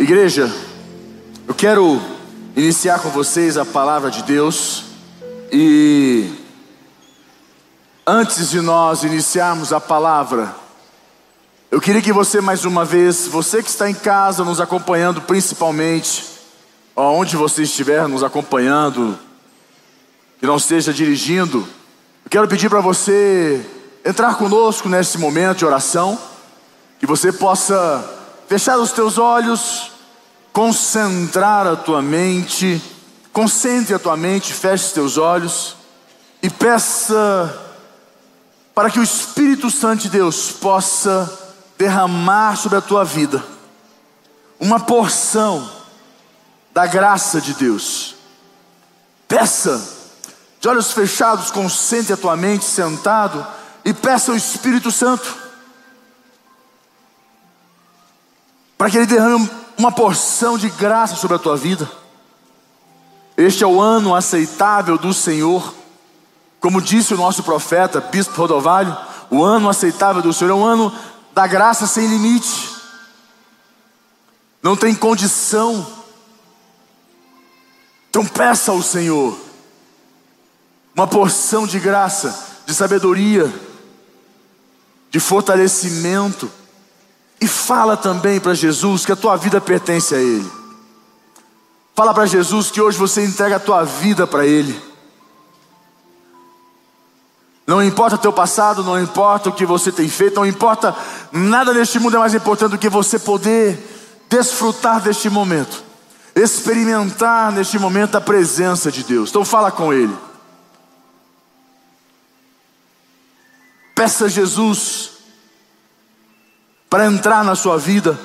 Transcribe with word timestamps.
Igreja, 0.00 0.50
eu 1.46 1.52
quero 1.52 2.00
iniciar 2.56 3.00
com 3.00 3.10
vocês 3.10 3.58
a 3.58 3.66
palavra 3.66 4.10
de 4.10 4.22
Deus 4.22 4.84
e 5.52 6.32
antes 8.06 8.48
de 8.48 8.62
nós 8.62 9.02
iniciarmos 9.02 9.74
a 9.74 9.78
palavra, 9.78 10.54
eu 11.70 11.82
queria 11.82 12.00
que 12.00 12.14
você 12.14 12.40
mais 12.40 12.64
uma 12.64 12.82
vez, 12.82 13.26
você 13.26 13.62
que 13.62 13.68
está 13.68 13.90
em 13.90 13.94
casa 13.94 14.42
nos 14.42 14.58
acompanhando 14.58 15.20
principalmente, 15.20 16.24
onde 16.96 17.36
você 17.36 17.64
estiver 17.64 18.08
nos 18.08 18.24
acompanhando, 18.24 19.18
que 20.38 20.46
não 20.46 20.56
esteja 20.56 20.94
dirigindo, 20.94 21.58
eu 22.24 22.30
quero 22.30 22.48
pedir 22.48 22.70
para 22.70 22.80
você 22.80 23.60
entrar 24.02 24.36
conosco 24.36 24.88
nesse 24.88 25.18
momento 25.18 25.58
de 25.58 25.66
oração, 25.66 26.18
que 26.98 27.04
você 27.04 27.30
possa 27.30 28.16
fechar 28.50 28.80
os 28.80 28.90
teus 28.90 29.16
olhos, 29.16 29.92
concentrar 30.52 31.68
a 31.68 31.76
tua 31.76 32.02
mente, 32.02 32.82
concentre 33.32 33.94
a 33.94 33.98
tua 33.98 34.16
mente, 34.16 34.52
feche 34.52 34.86
os 34.86 34.92
teus 34.92 35.16
olhos 35.16 35.76
e 36.42 36.50
peça 36.50 37.56
para 38.74 38.90
que 38.90 38.98
o 38.98 39.04
Espírito 39.04 39.70
Santo 39.70 40.02
de 40.02 40.08
Deus 40.08 40.50
possa 40.50 41.32
derramar 41.78 42.56
sobre 42.56 42.78
a 42.78 42.80
tua 42.80 43.04
vida 43.04 43.40
uma 44.58 44.80
porção 44.80 45.70
da 46.74 46.88
graça 46.88 47.40
de 47.40 47.54
Deus. 47.54 48.16
Peça 49.28 49.80
de 50.58 50.68
olhos 50.68 50.90
fechados, 50.90 51.52
concentre 51.52 52.14
a 52.14 52.16
tua 52.16 52.36
mente 52.36 52.64
sentado 52.64 53.46
e 53.84 53.94
peça 53.94 54.32
ao 54.32 54.36
Espírito 54.36 54.90
Santo 54.90 55.39
para 58.80 58.90
que 58.90 58.96
Ele 58.96 59.04
derrame 59.04 59.46
uma 59.76 59.92
porção 59.92 60.56
de 60.56 60.70
graça 60.70 61.14
sobre 61.14 61.36
a 61.36 61.38
tua 61.38 61.54
vida. 61.54 61.86
Este 63.36 63.62
é 63.62 63.66
o 63.66 63.78
ano 63.78 64.14
aceitável 64.14 64.96
do 64.96 65.12
Senhor, 65.12 65.74
como 66.58 66.80
disse 66.80 67.12
o 67.12 67.16
nosso 67.18 67.42
profeta, 67.42 68.00
Bispo 68.00 68.34
Rodovalho, 68.34 68.96
o 69.28 69.44
ano 69.44 69.68
aceitável 69.68 70.22
do 70.22 70.32
Senhor 70.32 70.52
é 70.52 70.54
um 70.54 70.64
ano 70.64 70.90
da 71.34 71.46
graça 71.46 71.86
sem 71.86 72.06
limite, 72.06 72.70
não 74.62 74.74
tem 74.74 74.94
condição. 74.94 75.86
Então 78.08 78.24
peça 78.24 78.72
ao 78.72 78.82
Senhor 78.82 79.38
uma 80.96 81.06
porção 81.06 81.66
de 81.66 81.78
graça, 81.78 82.62
de 82.64 82.74
sabedoria, 82.74 83.52
de 85.10 85.20
fortalecimento. 85.20 86.50
E 87.40 87.48
fala 87.48 87.96
também 87.96 88.38
para 88.38 88.54
Jesus 88.54 89.06
que 89.06 89.12
a 89.12 89.16
tua 89.16 89.36
vida 89.36 89.60
pertence 89.60 90.14
a 90.14 90.18
Ele. 90.18 90.50
Fala 91.94 92.12
para 92.12 92.26
Jesus 92.26 92.70
que 92.70 92.80
hoje 92.80 92.98
você 92.98 93.24
entrega 93.24 93.56
a 93.56 93.60
tua 93.60 93.84
vida 93.84 94.26
para 94.26 94.46
Ele. 94.46 94.90
Não 97.66 97.82
importa 97.82 98.16
o 98.16 98.18
teu 98.18 98.32
passado, 98.32 98.82
não 98.82 99.00
importa 99.00 99.48
o 99.48 99.52
que 99.52 99.64
você 99.64 99.92
tem 99.92 100.08
feito, 100.08 100.34
não 100.34 100.46
importa 100.46 100.94
nada 101.30 101.72
neste 101.72 101.98
mundo 102.00 102.16
é 102.16 102.18
mais 102.18 102.34
importante 102.34 102.72
do 102.72 102.78
que 102.78 102.88
você 102.88 103.18
poder 103.18 103.78
desfrutar 104.28 105.00
deste 105.00 105.30
momento, 105.30 105.82
experimentar 106.34 107.52
neste 107.52 107.78
momento 107.78 108.16
a 108.16 108.20
presença 108.20 108.90
de 108.90 109.04
Deus. 109.04 109.30
Então 109.30 109.44
fala 109.44 109.70
com 109.70 109.92
Ele. 109.92 110.16
Peça 113.94 114.24
a 114.24 114.28
Jesus 114.28 115.19
para 116.90 117.06
entrar 117.06 117.44
na 117.44 117.54
sua 117.54 117.78
vida. 117.78 118.18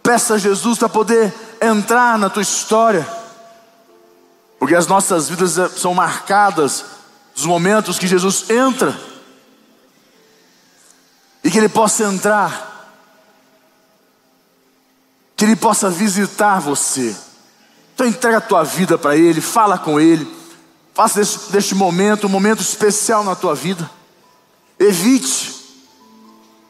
Peça 0.00 0.34
a 0.34 0.38
Jesus 0.38 0.78
para 0.78 0.88
poder 0.88 1.34
entrar 1.60 2.16
na 2.16 2.30
tua 2.30 2.42
história. 2.42 3.06
Porque 4.60 4.76
as 4.76 4.86
nossas 4.86 5.28
vidas 5.28 5.58
eh, 5.58 5.68
são 5.68 5.92
marcadas 5.92 6.84
dos 7.34 7.44
momentos 7.44 7.98
que 7.98 8.06
Jesus 8.06 8.48
entra. 8.48 8.96
E 11.42 11.50
que 11.50 11.58
Ele 11.58 11.68
possa 11.68 12.04
entrar. 12.04 12.94
Que 15.36 15.44
Ele 15.44 15.56
possa 15.56 15.90
visitar 15.90 16.60
você. 16.60 17.14
Então 17.92 18.06
entrega 18.06 18.38
a 18.38 18.42
tua 18.42 18.62
vida 18.62 18.96
para 18.96 19.16
Ele, 19.16 19.40
fala 19.40 19.76
com 19.76 19.98
Ele. 19.98 20.32
Faça 20.94 21.18
deste, 21.18 21.50
deste 21.50 21.74
momento 21.74 22.26
um 22.26 22.30
momento 22.30 22.60
especial 22.60 23.24
na 23.24 23.34
tua 23.34 23.54
vida. 23.54 23.90
Evite 24.78 25.55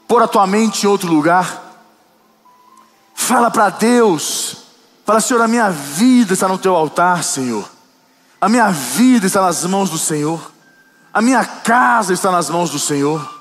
pôr 0.06 0.22
a 0.22 0.28
tua 0.28 0.46
mente 0.46 0.84
em 0.84 0.88
outro 0.88 1.08
lugar. 1.08 1.62
Fala 3.14 3.50
para 3.50 3.70
Deus. 3.70 4.56
Fala, 5.04 5.20
Senhor, 5.20 5.42
a 5.42 5.48
minha 5.48 5.70
vida 5.70 6.32
está 6.32 6.48
no 6.48 6.58
teu 6.58 6.74
altar, 6.74 7.22
Senhor. 7.22 7.68
A 8.40 8.48
minha 8.48 8.70
vida 8.70 9.26
está 9.26 9.42
nas 9.42 9.64
mãos 9.64 9.90
do 9.90 9.98
Senhor. 9.98 10.52
A 11.12 11.22
minha 11.22 11.44
casa 11.44 12.12
está 12.12 12.30
nas 12.30 12.50
mãos 12.50 12.70
do 12.70 12.78
Senhor. 12.78 13.34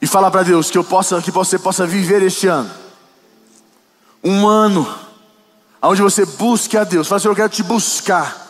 E 0.00 0.06
fala 0.06 0.30
para 0.30 0.42
Deus 0.42 0.70
que 0.70 0.76
eu 0.76 0.84
possa, 0.84 1.22
que 1.22 1.30
você 1.30 1.58
possa 1.58 1.86
viver 1.86 2.22
este 2.22 2.46
ano. 2.46 2.70
Um 4.22 4.46
ano 4.46 4.86
onde 5.80 6.02
você 6.02 6.24
busque 6.24 6.76
a 6.76 6.84
Deus. 6.84 7.08
Fala, 7.08 7.20
Senhor, 7.20 7.32
eu 7.32 7.36
quero 7.36 7.48
te 7.48 7.62
buscar 7.62 8.44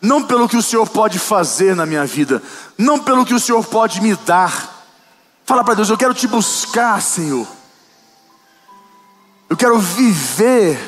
não 0.00 0.22
pelo 0.22 0.48
que 0.48 0.56
o 0.56 0.62
Senhor 0.62 0.88
pode 0.88 1.18
fazer 1.18 1.76
na 1.76 1.84
minha 1.84 2.06
vida, 2.06 2.42
não 2.78 2.98
pelo 2.98 3.24
que 3.24 3.34
o 3.34 3.40
Senhor 3.40 3.64
pode 3.64 4.00
me 4.00 4.16
dar. 4.16 4.79
Fala 5.50 5.64
para 5.64 5.74
Deus, 5.74 5.90
eu 5.90 5.98
quero 5.98 6.14
te 6.14 6.28
buscar, 6.28 7.02
Senhor. 7.02 7.44
Eu 9.48 9.56
quero 9.56 9.80
viver 9.80 10.78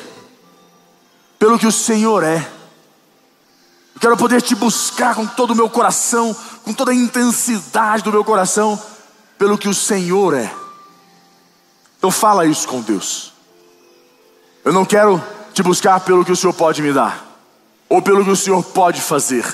pelo 1.37 1.59
que 1.59 1.67
o 1.67 1.73
Senhor 1.73 2.23
é. 2.23 2.37
Eu 3.93 4.01
quero 4.01 4.17
poder 4.17 4.41
te 4.41 4.55
buscar 4.55 5.17
com 5.17 5.27
todo 5.27 5.51
o 5.51 5.57
meu 5.57 5.69
coração, 5.69 6.33
com 6.63 6.73
toda 6.73 6.93
a 6.93 6.95
intensidade 6.95 8.05
do 8.05 8.13
meu 8.13 8.25
coração, 8.25 8.81
pelo 9.37 9.59
que 9.59 9.69
o 9.69 9.75
Senhor 9.75 10.33
é. 10.33 10.55
Então 11.99 12.13
fala 12.13 12.47
isso 12.47 12.69
com 12.69 12.81
Deus. 12.81 13.33
Eu 14.65 14.73
não 14.73 14.85
quero 14.85 15.21
te 15.53 15.61
buscar 15.61 15.99
pelo 15.99 16.25
que 16.25 16.31
o 16.31 16.37
Senhor 16.37 16.53
pode 16.53 16.83
me 16.83 16.93
dar 16.93 17.27
ou 17.89 18.01
pelo 18.01 18.25
que 18.25 18.31
o 18.31 18.37
Senhor 18.37 18.63
pode 18.63 19.01
fazer, 19.01 19.45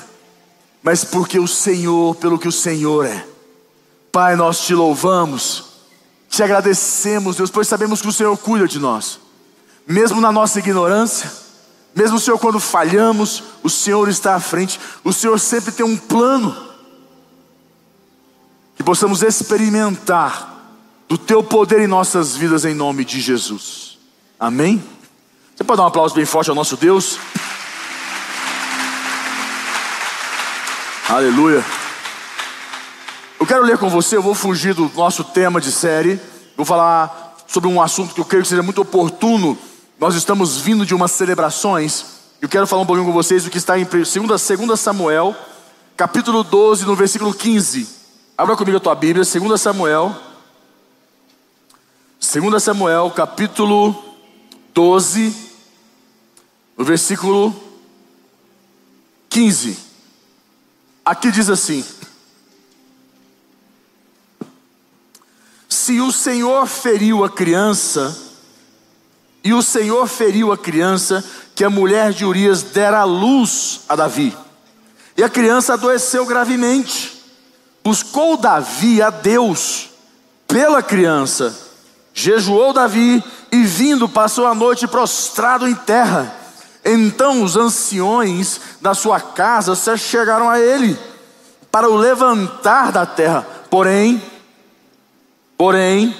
mas 0.82 1.02
porque 1.02 1.38
o 1.38 1.48
Senhor, 1.48 2.14
pelo 2.16 2.38
que 2.38 2.46
o 2.46 2.52
Senhor 2.52 3.06
é. 3.06 3.27
Pai, 4.12 4.36
nós 4.36 4.60
te 4.60 4.74
louvamos, 4.74 5.64
te 6.28 6.42
agradecemos, 6.42 7.36
Deus, 7.36 7.50
pois 7.50 7.68
sabemos 7.68 8.00
que 8.00 8.08
o 8.08 8.12
Senhor 8.12 8.36
cuida 8.36 8.66
de 8.66 8.78
nós, 8.78 9.20
mesmo 9.86 10.20
na 10.20 10.32
nossa 10.32 10.58
ignorância, 10.58 11.30
mesmo 11.94 12.18
Senhor 12.18 12.38
quando 12.38 12.60
falhamos, 12.60 13.42
o 13.62 13.70
Senhor 13.70 14.08
está 14.08 14.34
à 14.34 14.40
frente, 14.40 14.78
o 15.02 15.12
Senhor 15.12 15.38
sempre 15.38 15.72
tem 15.72 15.84
um 15.84 15.96
plano, 15.96 16.56
que 18.76 18.82
possamos 18.82 19.22
experimentar 19.22 20.56
do 21.08 21.18
Teu 21.18 21.42
poder 21.42 21.80
em 21.80 21.86
nossas 21.86 22.36
vidas, 22.36 22.64
em 22.64 22.74
nome 22.74 23.04
de 23.04 23.20
Jesus. 23.20 23.98
Amém? 24.38 24.82
Você 25.56 25.64
pode 25.64 25.78
dar 25.78 25.84
um 25.84 25.88
aplauso 25.88 26.14
bem 26.14 26.24
forte 26.24 26.50
ao 26.50 26.54
nosso 26.54 26.76
Deus? 26.76 27.18
Aleluia. 31.08 31.64
Quero 33.48 33.64
ler 33.64 33.78
com 33.78 33.88
você, 33.88 34.14
eu 34.14 34.22
vou 34.22 34.34
fugir 34.34 34.74
do 34.74 34.92
nosso 34.94 35.24
tema 35.24 35.58
de 35.58 35.72
série. 35.72 36.20
Vou 36.54 36.66
falar 36.66 37.34
sobre 37.46 37.66
um 37.66 37.80
assunto 37.80 38.12
que 38.12 38.20
eu 38.20 38.24
creio 38.26 38.42
que 38.42 38.48
seja 38.50 38.62
muito 38.62 38.82
oportuno. 38.82 39.56
Nós 39.98 40.14
estamos 40.14 40.58
vindo 40.60 40.84
de 40.84 40.94
umas 40.94 41.12
celebrações. 41.12 42.04
Eu 42.42 42.48
quero 42.48 42.66
falar 42.66 42.82
um 42.82 42.86
pouquinho 42.86 43.06
com 43.06 43.12
vocês 43.12 43.44
do 43.44 43.50
que 43.50 43.56
está 43.56 43.78
em 43.78 43.86
2 43.86 44.78
Samuel, 44.78 45.34
capítulo 45.96 46.44
12, 46.44 46.84
no 46.84 46.94
versículo 46.94 47.32
15. 47.32 47.88
Abra 48.36 48.54
comigo 48.54 48.76
a 48.76 48.80
tua 48.80 48.94
Bíblia, 48.94 49.24
2 49.24 49.58
Samuel. 49.58 50.14
2 52.20 52.62
Samuel, 52.62 53.10
capítulo 53.16 53.96
12, 54.74 55.34
no 56.76 56.84
versículo 56.84 57.56
15. 59.30 59.78
Aqui 61.02 61.30
diz 61.30 61.48
assim: 61.48 61.82
Se 65.88 66.02
o 66.02 66.12
Senhor 66.12 66.66
feriu 66.66 67.24
a 67.24 67.30
criança, 67.30 68.14
e 69.42 69.54
o 69.54 69.62
Senhor 69.62 70.06
feriu 70.06 70.52
a 70.52 70.58
criança 70.58 71.24
que 71.54 71.64
a 71.64 71.70
mulher 71.70 72.12
de 72.12 72.26
Urias 72.26 72.62
dera 72.62 72.98
à 72.98 73.04
luz 73.04 73.80
a 73.88 73.96
Davi, 73.96 74.36
e 75.16 75.24
a 75.24 75.30
criança 75.30 75.72
adoeceu 75.72 76.26
gravemente, 76.26 77.24
buscou 77.82 78.36
Davi 78.36 79.00
a 79.00 79.08
Deus 79.08 79.88
pela 80.46 80.82
criança, 80.82 81.56
jejuou 82.12 82.74
Davi 82.74 83.24
e 83.50 83.62
vindo 83.62 84.06
passou 84.06 84.46
a 84.46 84.54
noite 84.54 84.86
prostrado 84.86 85.66
em 85.66 85.74
terra. 85.74 86.36
Então 86.84 87.42
os 87.42 87.56
anciões 87.56 88.60
da 88.82 88.92
sua 88.92 89.22
casa 89.22 89.74
se 89.74 89.96
chegaram 89.96 90.50
a 90.50 90.60
ele 90.60 90.98
para 91.72 91.88
o 91.88 91.96
levantar 91.96 92.92
da 92.92 93.06
terra. 93.06 93.46
Porém, 93.70 94.22
porém, 95.58 96.16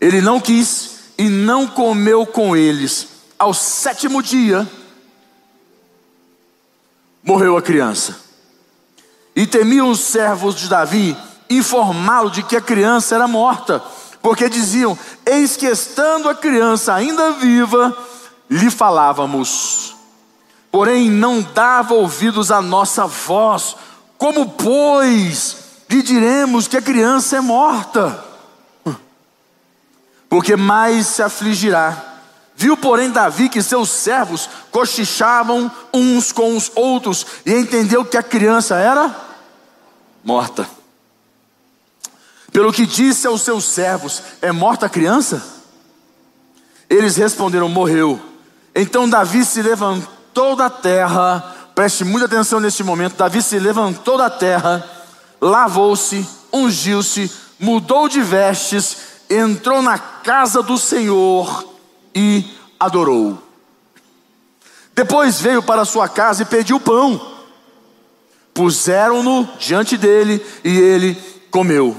ele 0.00 0.20
não 0.20 0.38
quis 0.38 1.12
e 1.18 1.28
não 1.28 1.66
comeu 1.66 2.24
com 2.26 2.54
eles. 2.54 3.08
Ao 3.38 3.52
sétimo 3.52 4.22
dia, 4.22 4.68
morreu 7.22 7.56
a 7.56 7.62
criança. 7.62 8.20
E 9.34 9.46
temiam 9.46 9.90
os 9.90 10.00
servos 10.00 10.54
de 10.54 10.68
Davi 10.68 11.16
informá-lo 11.48 12.30
de 12.30 12.42
que 12.42 12.56
a 12.56 12.60
criança 12.60 13.14
era 13.14 13.26
morta, 13.26 13.82
porque 14.22 14.48
diziam: 14.48 14.98
Eis 15.24 15.56
que 15.56 15.66
estando 15.66 16.28
a 16.28 16.34
criança 16.34 16.94
ainda 16.94 17.32
viva, 17.32 17.96
lhe 18.48 18.70
falávamos. 18.70 19.96
Porém, 20.70 21.10
não 21.10 21.42
dava 21.42 21.94
ouvidos 21.94 22.50
à 22.50 22.62
nossa 22.62 23.06
voz. 23.06 23.76
Como, 24.16 24.50
pois, 24.50 25.56
lhe 25.90 26.02
diremos 26.02 26.68
que 26.68 26.76
a 26.76 26.82
criança 26.82 27.36
é 27.36 27.40
morta? 27.40 28.24
Porque 30.28 30.54
mais 30.54 31.08
se 31.08 31.22
afligirá. 31.22 32.06
Viu, 32.54 32.76
porém, 32.76 33.10
Davi 33.10 33.48
que 33.48 33.60
seus 33.62 33.88
servos 33.88 34.48
cochichavam 34.70 35.70
uns 35.92 36.30
com 36.30 36.56
os 36.56 36.70
outros 36.76 37.26
e 37.44 37.52
entendeu 37.52 38.04
que 38.04 38.16
a 38.16 38.22
criança 38.22 38.76
era 38.76 39.14
morta. 40.22 40.68
Pelo 42.52 42.72
que 42.72 42.86
disse 42.86 43.26
aos 43.26 43.42
seus 43.42 43.64
servos: 43.64 44.22
É 44.40 44.52
morta 44.52 44.86
a 44.86 44.90
criança? 44.90 45.42
Eles 46.88 47.16
responderam: 47.16 47.68
Morreu. 47.68 48.20
Então 48.74 49.08
Davi 49.08 49.44
se 49.44 49.62
levantou 49.62 50.54
da 50.54 50.70
terra, 50.70 51.40
preste 51.74 52.04
muita 52.04 52.26
atenção 52.26 52.60
neste 52.60 52.84
momento. 52.84 53.16
Davi 53.16 53.42
se 53.42 53.58
levantou 53.58 54.16
da 54.16 54.30
terra, 54.30 54.84
lavou-se, 55.40 56.26
ungiu-se, 56.52 57.30
mudou 57.58 58.08
de 58.08 58.20
vestes, 58.20 58.96
entrou 59.28 59.80
na 59.80 59.98
casa 59.98 60.62
do 60.62 60.76
Senhor 60.76 61.64
e 62.14 62.44
adorou. 62.78 63.38
Depois 64.94 65.40
veio 65.40 65.62
para 65.62 65.84
sua 65.84 66.08
casa 66.08 66.42
e 66.42 66.46
pediu 66.46 66.78
pão. 66.78 67.38
Puseram-no 68.52 69.48
diante 69.58 69.96
dele 69.96 70.44
e 70.64 70.76
ele 70.78 71.14
comeu. 71.50 71.96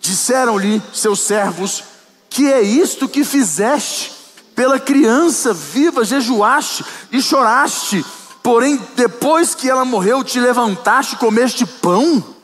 Disseram-lhe 0.00 0.82
seus 0.92 1.20
servos: 1.20 1.84
Que 2.28 2.50
é 2.50 2.62
isto 2.62 3.08
que 3.08 3.24
fizeste? 3.24 4.12
Pela 4.54 4.80
criança 4.80 5.54
viva 5.54 6.04
jejuaste 6.04 6.84
e 7.12 7.22
choraste, 7.22 8.04
porém 8.42 8.80
depois 8.96 9.54
que 9.54 9.70
ela 9.70 9.84
morreu, 9.84 10.24
te 10.24 10.40
levantaste 10.40 11.14
e 11.14 11.18
comeste 11.18 11.64
pão? 11.64 12.39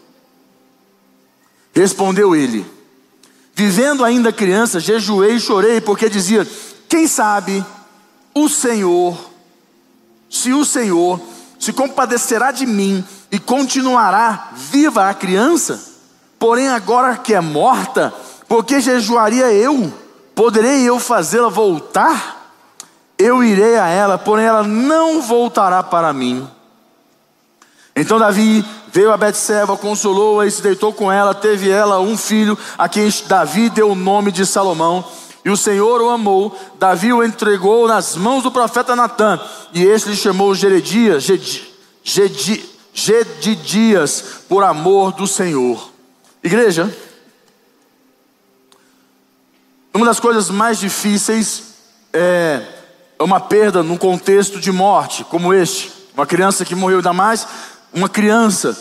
Respondeu 1.76 2.34
ele: 2.34 2.64
Vivendo 3.54 4.02
ainda 4.02 4.32
criança, 4.32 4.80
jejuei 4.80 5.34
e 5.34 5.40
chorei, 5.40 5.78
porque 5.78 6.08
dizia: 6.08 6.48
Quem 6.88 7.06
sabe 7.06 7.62
o 8.34 8.48
Senhor, 8.48 9.14
se 10.30 10.54
o 10.54 10.64
Senhor 10.64 11.20
se 11.60 11.74
compadecerá 11.74 12.50
de 12.50 12.64
mim 12.64 13.04
e 13.30 13.38
continuará 13.38 14.52
viva 14.54 15.10
a 15.10 15.14
criança? 15.14 15.78
Porém, 16.38 16.68
agora 16.68 17.16
que 17.16 17.34
é 17.34 17.40
morta, 17.42 18.12
por 18.48 18.64
que 18.64 18.80
jejuaria 18.80 19.52
eu? 19.52 19.92
Poderei 20.34 20.82
eu 20.82 20.98
fazê-la 20.98 21.50
voltar? 21.50 22.54
Eu 23.18 23.44
irei 23.44 23.76
a 23.76 23.86
ela, 23.86 24.16
porém 24.16 24.46
ela 24.46 24.62
não 24.62 25.20
voltará 25.20 25.82
para 25.82 26.12
mim. 26.12 26.48
Então 27.94 28.18
Davi 28.18 28.64
veio 28.96 29.12
a 29.12 29.16
Betseba, 29.18 29.76
consolou-a 29.76 30.46
e 30.46 30.50
se 30.50 30.62
deitou 30.62 30.90
com 30.90 31.12
ela, 31.12 31.34
teve 31.34 31.68
ela 31.68 32.00
um 32.00 32.16
filho, 32.16 32.56
a 32.78 32.88
quem 32.88 33.12
Davi 33.26 33.68
deu 33.68 33.90
o 33.90 33.94
nome 33.94 34.32
de 34.32 34.46
Salomão. 34.46 35.04
E 35.44 35.50
o 35.50 35.56
Senhor 35.56 36.00
o 36.00 36.08
amou, 36.08 36.58
Davi 36.78 37.12
o 37.12 37.22
entregou 37.22 37.86
nas 37.86 38.16
mãos 38.16 38.42
do 38.42 38.50
profeta 38.50 38.96
Natã, 38.96 39.38
e 39.74 39.84
este 39.84 40.08
lhe 40.08 40.16
chamou 40.16 40.54
Geredias, 40.54 41.26
Gedidias, 42.94 44.24
por 44.48 44.64
amor 44.64 45.12
do 45.12 45.26
Senhor. 45.26 45.90
Igreja, 46.42 46.90
uma 49.92 50.06
das 50.06 50.18
coisas 50.18 50.48
mais 50.48 50.78
difíceis 50.80 51.64
é 52.14 52.62
uma 53.20 53.40
perda 53.40 53.82
num 53.82 53.98
contexto 53.98 54.58
de 54.58 54.72
morte, 54.72 55.22
como 55.24 55.52
este. 55.52 55.92
Uma 56.14 56.24
criança 56.24 56.64
que 56.64 56.74
morreu, 56.74 56.96
ainda 56.96 57.12
mais 57.12 57.46
uma 57.92 58.08
criança. 58.08 58.76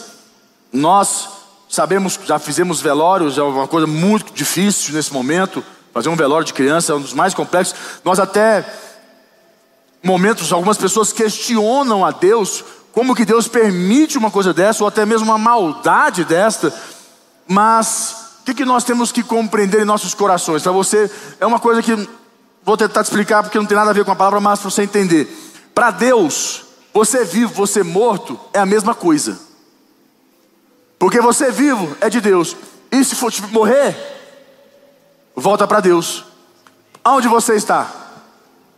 Nós 0.71 1.29
sabemos, 1.69 2.19
já 2.25 2.39
fizemos 2.39 2.81
velórios, 2.81 3.37
é 3.37 3.43
uma 3.43 3.67
coisa 3.67 3.87
muito 3.87 4.33
difícil 4.33 4.93
nesse 4.93 5.13
momento. 5.13 5.63
Fazer 5.93 6.09
um 6.09 6.15
velório 6.15 6.45
de 6.45 6.53
criança 6.53 6.91
é 6.91 6.95
um 6.95 7.01
dos 7.01 7.13
mais 7.13 7.33
complexos. 7.33 7.75
Nós 8.03 8.19
até 8.19 8.65
momentos, 10.03 10.51
algumas 10.51 10.77
pessoas 10.77 11.11
questionam 11.11 12.05
a 12.05 12.11
Deus 12.11 12.63
como 12.95 13.13
que 13.13 13.25
Deus 13.25 13.47
permite 13.47 14.17
uma 14.17 14.31
coisa 14.31 14.53
dessa, 14.53 14.81
ou 14.81 14.87
até 14.87 15.05
mesmo 15.05 15.25
uma 15.25 15.37
maldade 15.37 16.23
desta. 16.23 16.73
Mas 17.45 18.15
o 18.39 18.45
que, 18.45 18.53
que 18.53 18.63
nós 18.63 18.85
temos 18.85 19.11
que 19.11 19.21
compreender 19.21 19.81
em 19.81 19.85
nossos 19.85 20.13
corações? 20.13 20.63
Para 20.63 20.71
você, 20.71 21.11
é 21.39 21.45
uma 21.45 21.59
coisa 21.59 21.81
que 21.81 22.07
vou 22.63 22.77
tentar 22.77 23.03
te 23.03 23.07
explicar 23.07 23.43
porque 23.43 23.57
não 23.57 23.65
tem 23.65 23.75
nada 23.75 23.89
a 23.89 23.93
ver 23.93 24.05
com 24.05 24.11
a 24.11 24.15
palavra, 24.15 24.39
mas 24.39 24.59
para 24.59 24.71
você 24.71 24.83
entender. 24.83 25.27
Para 25.73 25.91
Deus, 25.91 26.64
você 26.95 27.25
vivo, 27.25 27.53
você 27.53 27.83
morto 27.83 28.39
é 28.53 28.59
a 28.59 28.65
mesma 28.65 28.95
coisa. 28.95 29.37
Porque 30.97 31.19
você 31.19 31.51
vivo 31.51 31.93
é 31.99 32.09
de 32.09 32.21
Deus. 32.21 32.55
E 32.89 33.03
se 33.03 33.15
for 33.15 33.33
morrer, 33.51 33.93
volta 35.35 35.67
para 35.67 35.81
Deus. 35.81 36.23
Aonde 37.03 37.27
você 37.27 37.55
está? 37.55 37.91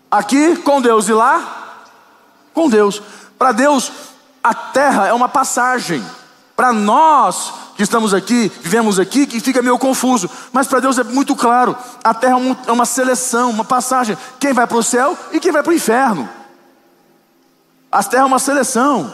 Aqui 0.09 0.55
com 0.55 0.81
Deus 0.81 1.07
e 1.07 1.13
lá 1.13 1.83
com 2.55 2.67
Deus. 2.67 3.03
Para 3.37 3.51
Deus, 3.51 3.91
a 4.43 4.51
terra 4.51 5.05
é 5.05 5.13
uma 5.13 5.29
passagem. 5.29 6.03
Para 6.55 6.73
nós, 6.73 7.53
que 7.75 7.83
estamos 7.83 8.15
aqui, 8.15 8.51
vivemos 8.63 8.99
aqui, 8.99 9.27
que 9.27 9.39
fica 9.39 9.61
meio 9.61 9.77
confuso. 9.77 10.27
Mas 10.51 10.65
para 10.65 10.79
Deus 10.79 10.97
é 10.97 11.03
muito 11.03 11.35
claro: 11.35 11.77
a 12.03 12.15
terra 12.15 12.39
é, 12.39 12.69
é 12.69 12.71
uma 12.71 12.85
seleção, 12.87 13.51
uma 13.51 13.63
passagem. 13.63 14.17
Quem 14.39 14.53
vai 14.53 14.65
para 14.65 14.77
o 14.77 14.81
céu 14.83 15.15
e 15.31 15.39
quem 15.39 15.51
vai 15.51 15.61
para 15.61 15.69
o 15.69 15.75
inferno. 15.75 16.27
A 17.91 18.03
terra 18.03 18.23
é 18.23 18.25
uma 18.25 18.39
seleção. 18.39 19.13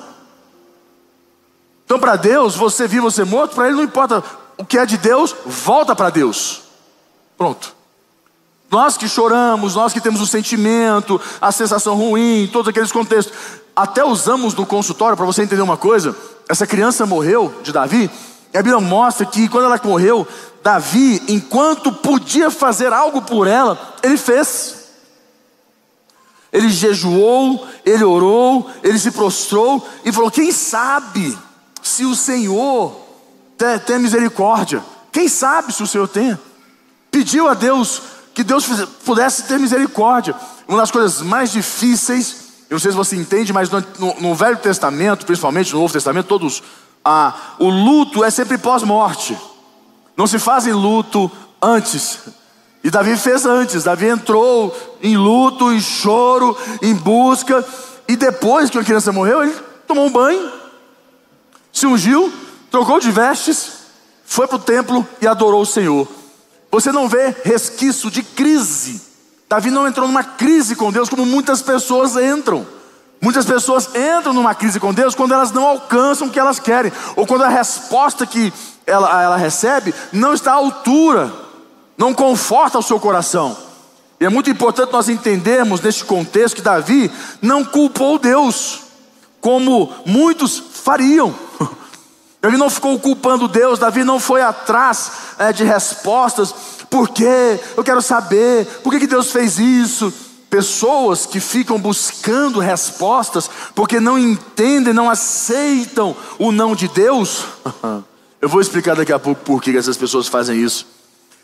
Então, 1.85 1.99
para 1.99 2.15
Deus, 2.15 2.55
você 2.55 2.87
vive, 2.87 3.01
você 3.01 3.23
morto, 3.23 3.55
para 3.55 3.67
Ele 3.67 3.77
não 3.77 3.83
importa 3.83 4.23
o 4.57 4.65
que 4.65 4.77
é 4.77 4.85
de 4.85 4.97
Deus, 4.97 5.35
volta 5.45 5.95
para 5.95 6.09
Deus. 6.09 6.61
Pronto. 7.37 7.75
Nós 8.71 8.97
que 8.97 9.07
choramos, 9.07 9.75
nós 9.75 9.93
que 9.93 10.01
temos 10.01 10.21
o 10.21 10.27
sentimento, 10.27 11.21
a 11.39 11.51
sensação 11.51 11.95
ruim, 11.95 12.49
todos 12.51 12.69
aqueles 12.69 12.91
contextos, 12.91 13.33
até 13.75 14.03
usamos 14.03 14.55
no 14.55 14.65
consultório 14.65 15.15
para 15.15 15.25
você 15.25 15.43
entender 15.43 15.61
uma 15.61 15.77
coisa. 15.77 16.15
Essa 16.49 16.65
criança 16.65 17.05
morreu 17.05 17.53
de 17.61 17.71
Davi 17.71 18.09
a 18.57 18.61
Bíblia 18.61 18.79
mostra 18.79 19.25
que 19.25 19.49
quando 19.49 19.65
ela 19.65 19.79
morreu, 19.83 20.27
Davi, 20.61 21.21
enquanto 21.27 21.91
podia 21.91 22.51
fazer 22.51 22.93
algo 22.93 23.21
por 23.21 23.47
ela, 23.47 23.77
ele 24.03 24.17
fez. 24.17 24.82
Ele 26.53 26.69
jejuou, 26.69 27.67
ele 27.83 28.03
orou, 28.03 28.69
ele 28.83 28.99
se 28.99 29.09
prostrou 29.09 29.85
e 30.05 30.11
falou: 30.11 30.29
Quem 30.29 30.51
sabe 30.51 31.35
se 31.81 32.05
o 32.05 32.15
Senhor 32.15 32.95
tem, 33.57 33.79
tem 33.79 33.97
misericórdia? 33.99 34.83
Quem 35.11 35.27
sabe 35.27 35.73
se 35.73 35.81
o 35.81 35.87
Senhor 35.87 36.07
tem? 36.07 36.37
Pediu 37.09 37.47
a 37.47 37.55
Deus 37.55 38.03
que 38.35 38.43
Deus 38.43 38.65
pudesse 39.03 39.43
ter 39.43 39.59
misericórdia. 39.59 40.35
Uma 40.67 40.79
das 40.79 40.91
coisas 40.91 41.21
mais 41.21 41.51
difíceis, 41.51 42.35
eu 42.69 42.75
não 42.75 42.79
sei 42.79 42.91
se 42.91 42.97
você 42.97 43.15
entende, 43.15 43.51
mas 43.51 43.69
no, 43.69 43.83
no, 44.19 44.35
Velho 44.35 44.57
Testamento, 44.57 45.25
principalmente 45.25 45.73
no 45.73 45.81
Novo 45.81 45.93
Testamento, 45.93 46.27
todos 46.27 46.63
ah, 47.03 47.35
o 47.59 47.69
luto 47.69 48.23
é 48.23 48.29
sempre 48.29 48.57
pós-morte. 48.57 49.37
Não 50.15 50.27
se 50.27 50.39
faz 50.39 50.65
luto 50.67 51.31
antes. 51.61 52.19
E 52.83 52.91
Davi 52.91 53.15
fez 53.15 53.45
antes. 53.45 53.83
Davi 53.83 54.07
entrou 54.07 54.75
em 55.01 55.15
luto, 55.15 55.71
em 55.71 55.79
choro, 55.79 56.57
em 56.81 56.93
busca. 56.93 57.65
E 58.07 58.15
depois 58.15 58.69
que 58.69 58.77
a 58.77 58.83
criança 58.83 59.11
morreu, 59.11 59.43
ele 59.43 59.55
tomou 59.87 60.05
um 60.05 60.11
banho, 60.11 60.51
se 61.71 61.87
ungiu, 61.87 62.31
trocou 62.69 62.99
de 62.99 63.09
vestes, 63.11 63.83
foi 64.25 64.47
para 64.47 64.57
o 64.57 64.59
templo 64.59 65.07
e 65.21 65.27
adorou 65.27 65.61
o 65.61 65.65
Senhor. 65.65 66.07
Você 66.71 66.91
não 66.91 67.07
vê 67.07 67.35
resquício 67.43 68.11
de 68.11 68.23
crise. 68.23 69.01
Davi 69.47 69.69
não 69.69 69.87
entrou 69.87 70.07
numa 70.07 70.23
crise 70.23 70.75
com 70.75 70.91
Deus 70.91 71.07
como 71.07 71.25
muitas 71.25 71.61
pessoas 71.61 72.17
entram. 72.17 72.65
Muitas 73.21 73.45
pessoas 73.45 73.87
entram 73.95 74.33
numa 74.33 74.53
crise 74.53 74.79
com 74.79 74.93
Deus 74.93 75.15
quando 75.15 75.33
elas 75.33 75.51
não 75.51 75.65
alcançam 75.65 76.27
o 76.27 76.29
que 76.29 76.39
elas 76.39 76.59
querem, 76.59 76.91
ou 77.15 77.25
quando 77.25 77.43
a 77.43 77.47
resposta 77.47 78.25
que 78.25 78.51
ela, 78.85 79.23
ela 79.23 79.37
recebe 79.37 79.93
não 80.11 80.33
está 80.33 80.51
à 80.51 80.55
altura, 80.55 81.31
não 81.97 82.13
conforta 82.13 82.79
o 82.79 82.83
seu 82.83 82.99
coração. 82.99 83.55
E 84.19 84.25
é 84.25 84.29
muito 84.29 84.49
importante 84.49 84.91
nós 84.91 85.09
entendermos 85.09 85.81
neste 85.81 86.05
contexto 86.05 86.55
que 86.55 86.61
Davi 86.61 87.11
não 87.41 87.63
culpou 87.63 88.17
Deus, 88.17 88.81
como 89.41 89.91
muitos 90.05 90.57
fariam. 90.57 91.33
Davi 92.41 92.57
não 92.57 92.69
ficou 92.69 92.99
culpando 92.99 93.47
Deus, 93.47 93.79
Davi 93.79 94.03
não 94.03 94.19
foi 94.19 94.41
atrás 94.41 95.11
é, 95.37 95.53
de 95.53 95.63
respostas, 95.63 96.53
por 96.89 97.09
quê? 97.09 97.59
Eu 97.75 97.83
quero 97.83 98.01
saber, 98.01 98.65
por 98.83 98.91
que, 98.91 98.99
que 98.99 99.07
Deus 99.07 99.31
fez 99.31 99.57
isso? 99.57 100.13
Pessoas 100.47 101.25
que 101.25 101.39
ficam 101.39 101.79
buscando 101.79 102.59
respostas 102.59 103.49
porque 103.73 103.99
não 103.99 104.19
entendem, 104.19 104.93
não 104.93 105.09
aceitam 105.09 106.15
o 106.37 106.51
não 106.51 106.75
de 106.75 106.87
Deus. 106.87 107.45
Eu 108.39 108.47
vou 108.47 108.61
explicar 108.61 108.95
daqui 108.95 109.11
a 109.11 109.17
pouco 109.17 109.41
por 109.41 109.61
que 109.61 109.75
essas 109.75 109.97
pessoas 109.97 110.27
fazem 110.27 110.61
isso. 110.61 110.85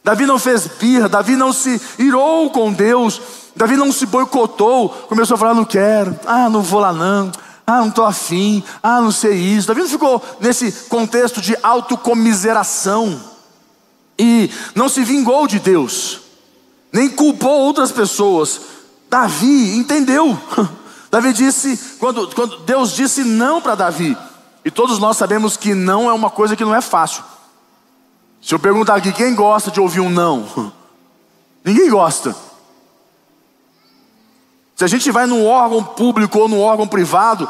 Davi 0.04 0.26
não 0.26 0.40
fez 0.40 0.68
birra, 0.68 1.10
Davi 1.10 1.36
não 1.36 1.52
se 1.52 1.80
irou 1.98 2.50
com 2.50 2.72
Deus, 2.72 3.22
Davi 3.56 3.76
não 3.76 3.92
se 3.92 4.06
boicotou, 4.06 4.90
começou 5.08 5.36
a 5.36 5.38
falar: 5.38 5.54
não 5.54 5.66
quero, 5.66 6.18
ah, 6.26 6.50
não 6.50 6.62
vou 6.62 6.80
lá 6.80 6.94
não, 6.94 7.32
ah, 7.68 7.82
não 7.82 7.90
estou 7.90 8.06
afim, 8.06 8.64
ah, 8.82 9.02
não 9.02 9.12
sei 9.12 9.36
isso. 9.36 9.68
Davi 9.68 9.82
não 9.82 9.90
ficou 9.90 10.24
nesse 10.40 10.72
contexto 10.88 11.42
de 11.42 11.56
autocomiseração 11.62 13.20
e 14.18 14.50
não 14.74 14.90
se 14.90 15.04
vingou 15.04 15.48
de 15.48 15.60
Deus, 15.60 16.22
nem 16.92 17.10
culpou 17.10 17.62
outras 17.62 17.92
pessoas. 17.92 18.62
Davi 19.10 19.76
entendeu. 19.76 20.38
Davi 21.12 21.34
disse, 21.34 21.98
quando, 22.00 22.28
quando 22.36 22.60
Deus 22.60 22.96
disse 22.96 23.24
não 23.24 23.60
para 23.60 23.74
Davi, 23.74 24.16
e 24.64 24.70
todos 24.70 25.00
nós 25.00 25.18
sabemos 25.18 25.58
que 25.58 25.74
não 25.74 26.10
é 26.10 26.14
uma 26.14 26.30
coisa 26.30 26.56
que 26.56 26.64
não 26.64 26.76
é 26.76 26.82
fácil. 26.82 27.24
Se 28.42 28.56
eu 28.56 28.60
perguntar 28.60 28.96
aqui, 28.96 29.12
quem 29.12 29.36
gosta 29.36 29.70
de 29.70 29.80
ouvir 29.80 30.00
um 30.00 30.10
não? 30.10 30.72
Ninguém 31.64 31.90
gosta. 31.90 32.36
Se 34.76 34.84
a 34.86 34.88
gente 34.88 35.12
vai 35.12 35.26
num 35.26 35.46
órgão 35.46 35.84
público 35.84 36.40
ou 36.40 36.48
num 36.48 36.62
órgão 36.62 36.88
privado, 36.88 37.50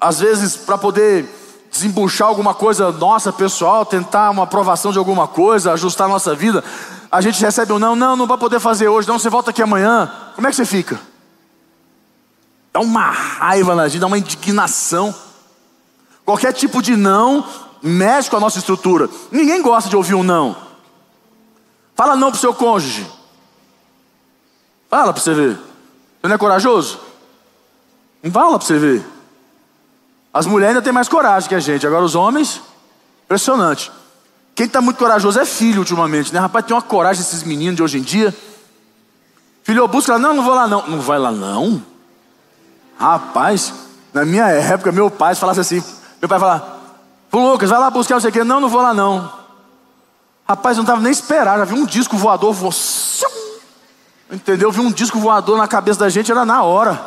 às 0.00 0.20
vezes 0.20 0.56
para 0.56 0.78
poder 0.78 1.28
desembuchar 1.70 2.28
alguma 2.28 2.54
coisa 2.54 2.90
nossa 2.92 3.32
pessoal, 3.32 3.84
tentar 3.84 4.30
uma 4.30 4.44
aprovação 4.44 4.90
de 4.90 4.98
alguma 4.98 5.28
coisa, 5.28 5.72
ajustar 5.72 6.06
a 6.06 6.10
nossa 6.10 6.34
vida, 6.34 6.64
a 7.10 7.20
gente 7.20 7.40
recebe 7.42 7.72
um 7.72 7.78
não, 7.78 7.94
não, 7.94 8.16
não 8.16 8.26
vai 8.26 8.38
poder 8.38 8.58
fazer 8.58 8.88
hoje, 8.88 9.06
não, 9.06 9.18
você 9.18 9.28
volta 9.28 9.50
aqui 9.50 9.62
amanhã. 9.62 10.10
Como 10.34 10.46
é 10.46 10.50
que 10.50 10.56
você 10.56 10.64
fica? 10.64 10.98
Dá 12.72 12.80
uma 12.80 13.10
raiva 13.10 13.74
na 13.74 13.86
gente, 13.86 14.00
dá 14.00 14.06
uma 14.06 14.16
indignação. 14.16 15.14
Qualquer 16.24 16.52
tipo 16.54 16.80
de 16.80 16.96
não 16.96 17.44
mexe 17.82 18.30
com 18.30 18.36
a 18.36 18.40
nossa 18.40 18.58
estrutura. 18.58 19.08
Ninguém 19.30 19.60
gosta 19.60 19.90
de 19.90 19.96
ouvir 19.96 20.14
um 20.14 20.22
não. 20.22 20.56
Fala 21.94 22.16
não 22.16 22.30
pro 22.30 22.40
seu 22.40 22.54
cônjuge. 22.54 23.06
Fala 24.88 25.12
para 25.12 25.22
você 25.22 25.34
ver. 25.34 25.56
Você 25.56 26.28
não 26.28 26.34
é 26.34 26.38
corajoso? 26.38 27.00
Não 28.22 28.30
fala 28.30 28.58
para 28.58 28.66
você 28.66 28.78
ver. 28.78 29.04
As 30.32 30.46
mulheres 30.46 30.76
ainda 30.76 30.82
têm 30.82 30.92
mais 30.92 31.08
coragem 31.08 31.48
que 31.48 31.54
a 31.54 31.60
gente. 31.60 31.86
Agora 31.86 32.04
os 32.04 32.14
homens, 32.14 32.60
impressionante. 33.24 33.90
Quem 34.54 34.66
está 34.66 34.80
muito 34.80 34.98
corajoso 34.98 35.40
é 35.40 35.44
filho 35.44 35.80
ultimamente, 35.80 36.32
né? 36.32 36.38
Rapaz, 36.38 36.64
tem 36.64 36.74
uma 36.74 36.82
coragem 36.82 37.22
esses 37.22 37.42
meninos 37.42 37.76
de 37.76 37.82
hoje 37.82 37.98
em 37.98 38.02
dia. 38.02 38.34
Filho, 39.62 39.86
busca 39.88 40.12
lá, 40.12 40.18
não, 40.18 40.34
não 40.34 40.44
vou 40.44 40.54
lá 40.54 40.66
não. 40.66 40.86
Não 40.86 41.00
vai 41.00 41.18
lá 41.18 41.30
não? 41.30 41.82
Rapaz, 42.98 43.72
na 44.12 44.24
minha 44.24 44.46
época, 44.46 44.92
meu 44.92 45.10
pai 45.10 45.34
falasse 45.34 45.60
assim, 45.60 45.82
meu 46.20 46.28
pai 46.28 46.38
falava, 46.38 46.71
Lucas, 47.40 47.70
vai 47.70 47.78
lá 47.78 47.90
buscar 47.90 48.20
você 48.20 48.30
quê? 48.30 48.44
Não, 48.44 48.60
não 48.60 48.68
vou 48.68 48.82
lá 48.82 48.92
não. 48.92 49.32
Rapaz, 50.46 50.76
eu 50.76 50.82
não 50.82 50.84
estava 50.84 51.00
nem 51.00 51.12
esperando, 51.12 51.58
já 51.58 51.64
vi 51.64 51.74
um 51.74 51.86
disco 51.86 52.16
voador, 52.16 52.52
você 52.52 53.26
Entendeu? 54.30 54.72
Vi 54.72 54.80
um 54.80 54.90
disco 54.90 55.18
voador 55.18 55.58
na 55.58 55.68
cabeça 55.68 56.00
da 56.00 56.08
gente, 56.08 56.30
era 56.30 56.44
na 56.44 56.62
hora. 56.62 56.98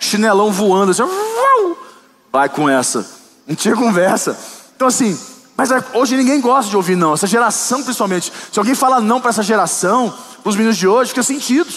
Chinelão 0.00 0.50
voando, 0.50 0.90
assim, 0.90 1.02
vai 2.32 2.48
com 2.48 2.68
essa. 2.68 3.08
Não 3.46 3.54
tinha 3.54 3.76
conversa. 3.76 4.36
Então, 4.74 4.88
assim, 4.88 5.16
mas 5.56 5.70
é, 5.70 5.84
hoje 5.94 6.16
ninguém 6.16 6.40
gosta 6.40 6.68
de 6.68 6.76
ouvir 6.76 6.96
não. 6.96 7.14
Essa 7.14 7.28
geração, 7.28 7.84
principalmente. 7.84 8.32
Se 8.50 8.58
alguém 8.58 8.74
fala 8.74 9.00
não 9.00 9.20
para 9.20 9.30
essa 9.30 9.44
geração, 9.44 10.12
para 10.42 10.50
os 10.50 10.56
meninos 10.56 10.76
de 10.76 10.88
hoje, 10.88 11.10
fica 11.10 11.22
sentido. 11.22 11.72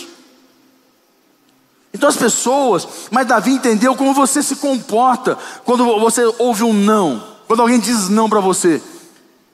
Então 1.93 2.09
as 2.09 2.17
pessoas, 2.17 2.87
mas 3.11 3.27
Davi 3.27 3.51
entendeu 3.51 3.95
como 3.95 4.13
você 4.13 4.41
se 4.41 4.55
comporta 4.55 5.37
quando 5.63 5.85
você 5.99 6.23
ouve 6.39 6.63
um 6.63 6.73
não, 6.73 7.23
quando 7.47 7.61
alguém 7.61 7.79
diz 7.79 8.09
não 8.09 8.29
para 8.29 8.39
você. 8.39 8.81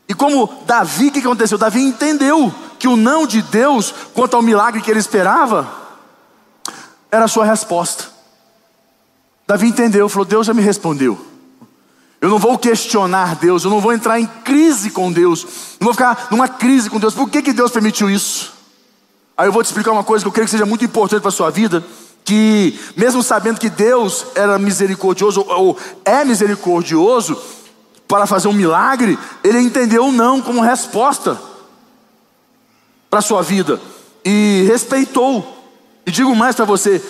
E 0.07 0.13
como 0.13 0.49
Davi, 0.65 1.07
o 1.07 1.11
que 1.11 1.19
aconteceu? 1.19 1.57
Davi 1.57 1.81
entendeu 1.81 2.53
que 2.77 2.87
o 2.87 2.97
não 2.97 3.25
de 3.25 3.41
Deus 3.41 3.93
quanto 4.13 4.35
ao 4.35 4.41
milagre 4.41 4.81
que 4.81 4.91
ele 4.91 4.99
esperava 4.99 5.71
era 7.09 7.25
a 7.25 7.27
sua 7.27 7.45
resposta. 7.45 8.05
Davi 9.47 9.67
entendeu, 9.67 10.09
falou: 10.09 10.25
Deus 10.25 10.47
já 10.47 10.53
me 10.53 10.61
respondeu. 10.61 11.19
Eu 12.19 12.29
não 12.29 12.37
vou 12.37 12.57
questionar 12.57 13.35
Deus, 13.35 13.63
eu 13.63 13.71
não 13.71 13.81
vou 13.81 13.93
entrar 13.93 14.19
em 14.19 14.27
crise 14.27 14.91
com 14.91 15.11
Deus, 15.11 15.43
não 15.79 15.85
vou 15.85 15.93
ficar 15.93 16.27
numa 16.29 16.47
crise 16.47 16.89
com 16.89 16.99
Deus. 16.99 17.15
Por 17.15 17.29
que, 17.29 17.41
que 17.41 17.51
Deus 17.51 17.71
permitiu 17.71 18.09
isso? 18.09 18.53
Aí 19.35 19.47
eu 19.47 19.51
vou 19.51 19.63
te 19.63 19.67
explicar 19.67 19.91
uma 19.91 20.03
coisa 20.03 20.23
que 20.23 20.27
eu 20.27 20.31
creio 20.31 20.45
que 20.45 20.51
seja 20.51 20.65
muito 20.65 20.85
importante 20.85 21.21
para 21.21 21.29
a 21.29 21.31
sua 21.31 21.49
vida, 21.49 21.83
que 22.23 22.79
mesmo 22.95 23.23
sabendo 23.23 23.59
que 23.59 23.69
Deus 23.69 24.27
era 24.35 24.59
misericordioso 24.59 25.43
ou 25.47 25.75
é 26.05 26.23
misericordioso 26.23 27.35
para 28.11 28.27
fazer 28.27 28.49
um 28.49 28.53
milagre, 28.53 29.17
ele 29.41 29.59
entendeu 29.59 30.11
não 30.11 30.41
como 30.41 30.59
resposta 30.59 31.39
para 33.09 33.19
a 33.19 33.21
sua 33.21 33.41
vida 33.41 33.79
e 34.25 34.65
respeitou. 34.67 35.57
E 36.05 36.11
digo 36.11 36.35
mais 36.35 36.53
para 36.53 36.65
você, 36.65 37.01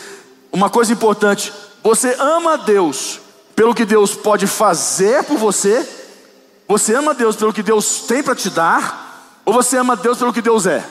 uma 0.52 0.70
coisa 0.70 0.94
importante: 0.94 1.52
você 1.82 2.16
ama 2.20 2.56
Deus 2.56 3.20
pelo 3.56 3.74
que 3.74 3.84
Deus 3.84 4.14
pode 4.14 4.46
fazer 4.46 5.24
por 5.24 5.40
você, 5.40 5.90
você 6.68 6.94
ama 6.94 7.16
Deus 7.16 7.36
pelo 7.36 7.52
que 7.52 7.64
Deus 7.64 8.02
tem 8.02 8.22
para 8.22 8.36
te 8.36 8.52
dar, 8.52 9.42
ou 9.44 9.52
você 9.52 9.78
ama 9.78 9.96
Deus 9.96 10.20
pelo 10.20 10.32
que 10.32 10.42
Deus 10.42 10.68
é? 10.68 10.88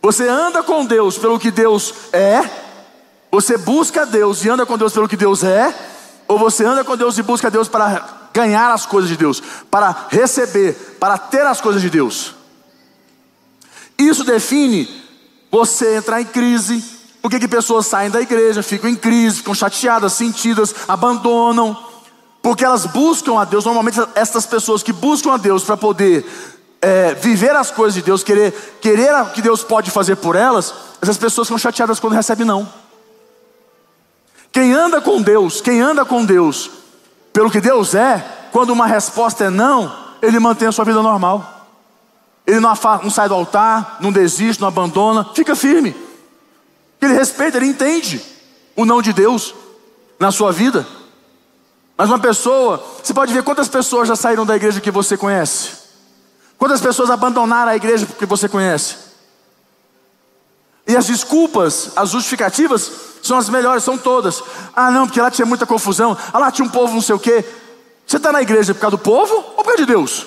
Você 0.00 0.28
anda 0.28 0.62
com 0.62 0.86
Deus 0.86 1.18
pelo 1.18 1.36
que 1.36 1.50
Deus 1.50 1.92
é, 2.12 2.48
você 3.28 3.58
busca 3.58 4.06
Deus 4.06 4.44
e 4.44 4.48
anda 4.48 4.64
com 4.64 4.78
Deus 4.78 4.92
pelo 4.92 5.08
que 5.08 5.16
Deus 5.16 5.42
é, 5.42 5.74
ou 6.28 6.38
você 6.38 6.64
anda 6.64 6.84
com 6.84 6.96
Deus 6.96 7.18
e 7.18 7.24
busca 7.24 7.50
Deus 7.50 7.66
para 7.66 8.19
ganhar 8.32 8.72
as 8.72 8.86
coisas 8.86 9.10
de 9.10 9.16
Deus, 9.16 9.42
para 9.70 10.06
receber, 10.08 10.96
para 10.98 11.18
ter 11.18 11.46
as 11.46 11.60
coisas 11.60 11.82
de 11.82 11.90
Deus? 11.90 12.34
Isso 13.98 14.24
define 14.24 14.88
você 15.50 15.96
entrar 15.96 16.20
em 16.20 16.24
crise. 16.24 16.82
Por 17.20 17.30
que, 17.30 17.38
que 17.38 17.48
pessoas 17.48 17.86
saem 17.86 18.10
da 18.10 18.20
igreja, 18.20 18.62
ficam 18.62 18.88
em 18.88 18.96
crise, 18.96 19.38
ficam 19.38 19.54
chateadas, 19.54 20.14
sentidas, 20.14 20.74
abandonam? 20.88 21.76
Porque 22.40 22.64
elas 22.64 22.86
buscam 22.86 23.38
a 23.38 23.44
Deus. 23.44 23.66
Normalmente, 23.66 24.00
essas 24.14 24.46
pessoas 24.46 24.82
que 24.82 24.92
buscam 24.92 25.34
a 25.34 25.36
Deus 25.36 25.62
para 25.62 25.76
poder 25.76 26.24
é, 26.80 27.14
viver 27.14 27.54
as 27.54 27.70
coisas 27.70 27.94
de 27.94 28.02
Deus, 28.02 28.22
querer, 28.22 28.52
querer 28.80 29.14
o 29.14 29.26
que 29.26 29.42
Deus 29.42 29.62
pode 29.62 29.90
fazer 29.90 30.16
por 30.16 30.34
elas, 30.34 30.72
essas 31.02 31.18
pessoas 31.18 31.48
ficam 31.48 31.58
chateadas 31.58 32.00
quando 32.00 32.14
recebem 32.14 32.46
não. 32.46 32.66
Quem 34.50 34.72
anda 34.72 35.00
com 35.00 35.20
Deus, 35.20 35.60
quem 35.60 35.80
anda 35.80 36.04
com 36.04 36.24
Deus, 36.24 36.70
pelo 37.40 37.50
que 37.50 37.58
Deus 37.58 37.94
é, 37.94 38.18
quando 38.52 38.68
uma 38.68 38.86
resposta 38.86 39.44
é 39.44 39.48
não, 39.48 39.90
ele 40.20 40.38
mantém 40.38 40.68
a 40.68 40.72
sua 40.72 40.84
vida 40.84 41.02
normal. 41.02 41.70
Ele 42.46 42.60
não, 42.60 42.74
não 43.02 43.08
sai 43.08 43.30
do 43.30 43.34
altar, 43.34 43.96
não 43.98 44.12
desiste, 44.12 44.60
não 44.60 44.68
abandona, 44.68 45.24
fica 45.34 45.56
firme. 45.56 45.96
Ele 47.00 47.14
respeita, 47.14 47.56
ele 47.56 47.64
entende 47.64 48.22
o 48.76 48.84
não 48.84 49.00
de 49.00 49.14
Deus 49.14 49.54
na 50.18 50.30
sua 50.30 50.52
vida. 50.52 50.86
Mas 51.96 52.10
uma 52.10 52.18
pessoa, 52.18 52.84
você 53.02 53.14
pode 53.14 53.32
ver 53.32 53.42
quantas 53.42 53.68
pessoas 53.68 54.06
já 54.06 54.16
saíram 54.16 54.44
da 54.44 54.54
igreja 54.54 54.78
que 54.78 54.90
você 54.90 55.16
conhece. 55.16 55.70
Quantas 56.58 56.82
pessoas 56.82 57.08
abandonaram 57.08 57.72
a 57.72 57.76
igreja 57.76 58.04
que 58.04 58.26
você 58.26 58.50
conhece. 58.50 58.96
E 60.90 60.96
as 60.96 61.06
desculpas, 61.06 61.92
as 61.94 62.10
justificativas, 62.10 62.90
são 63.22 63.38
as 63.38 63.48
melhores, 63.48 63.84
são 63.84 63.96
todas. 63.96 64.42
Ah, 64.74 64.90
não, 64.90 65.06
porque 65.06 65.20
lá 65.20 65.30
tinha 65.30 65.46
muita 65.46 65.64
confusão. 65.64 66.18
Ah, 66.32 66.38
lá 66.40 66.50
tinha 66.50 66.66
um 66.66 66.68
povo 66.68 66.92
não 66.92 67.00
sei 67.00 67.14
o 67.14 67.18
quê. 67.18 67.44
Você 68.04 68.16
está 68.16 68.32
na 68.32 68.42
igreja 68.42 68.74
por 68.74 68.80
causa 68.80 68.96
do 68.96 69.00
povo 69.00 69.32
ou 69.32 69.54
por 69.54 69.66
causa 69.66 69.78
de 69.78 69.86
Deus? 69.86 70.26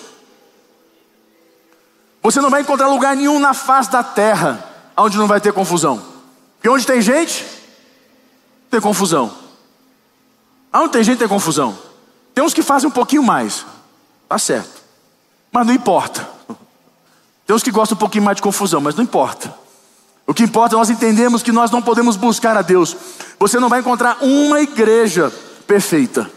Você 2.21 2.39
não 2.39 2.49
vai 2.49 2.61
encontrar 2.61 2.87
lugar 2.87 3.13
nenhum 3.13 3.39
na 3.39 3.53
face 3.53 3.91
da 3.91 4.01
terra 4.01 4.63
onde 4.95 5.17
não 5.17 5.27
vai 5.27 5.41
ter 5.41 5.51
confusão. 5.51 6.01
Porque 6.55 6.69
onde 6.69 6.85
tem 6.85 7.01
gente, 7.01 7.45
tem 8.71 8.79
confusão. 8.79 9.33
Onde 10.73 10.93
tem 10.93 11.03
gente, 11.03 11.19
tem 11.19 11.27
confusão. 11.27 11.77
Tem 12.33 12.41
uns 12.41 12.53
que 12.53 12.63
fazem 12.63 12.87
um 12.87 12.93
pouquinho 12.93 13.21
mais, 13.21 13.65
tá 14.29 14.39
certo. 14.39 14.81
Mas 15.51 15.67
não 15.67 15.73
importa. 15.73 16.25
Tem 17.45 17.53
uns 17.53 17.63
que 17.63 17.69
gostam 17.69 17.97
um 17.97 17.99
pouquinho 17.99 18.23
mais 18.23 18.37
de 18.37 18.41
confusão, 18.41 18.79
mas 18.79 18.95
não 18.95 19.03
importa. 19.03 19.62
O 20.25 20.33
que 20.33 20.43
importa 20.43 20.75
é 20.75 20.77
nós 20.77 20.89
entendemos 20.89 21.43
que 21.43 21.51
nós 21.51 21.69
não 21.69 21.81
podemos 21.81 22.15
buscar 22.15 22.55
a 22.55 22.61
Deus. 22.61 22.95
Você 23.39 23.59
não 23.59 23.69
vai 23.69 23.79
encontrar 23.79 24.17
uma 24.21 24.61
igreja 24.61 25.31
perfeita. 25.67 26.29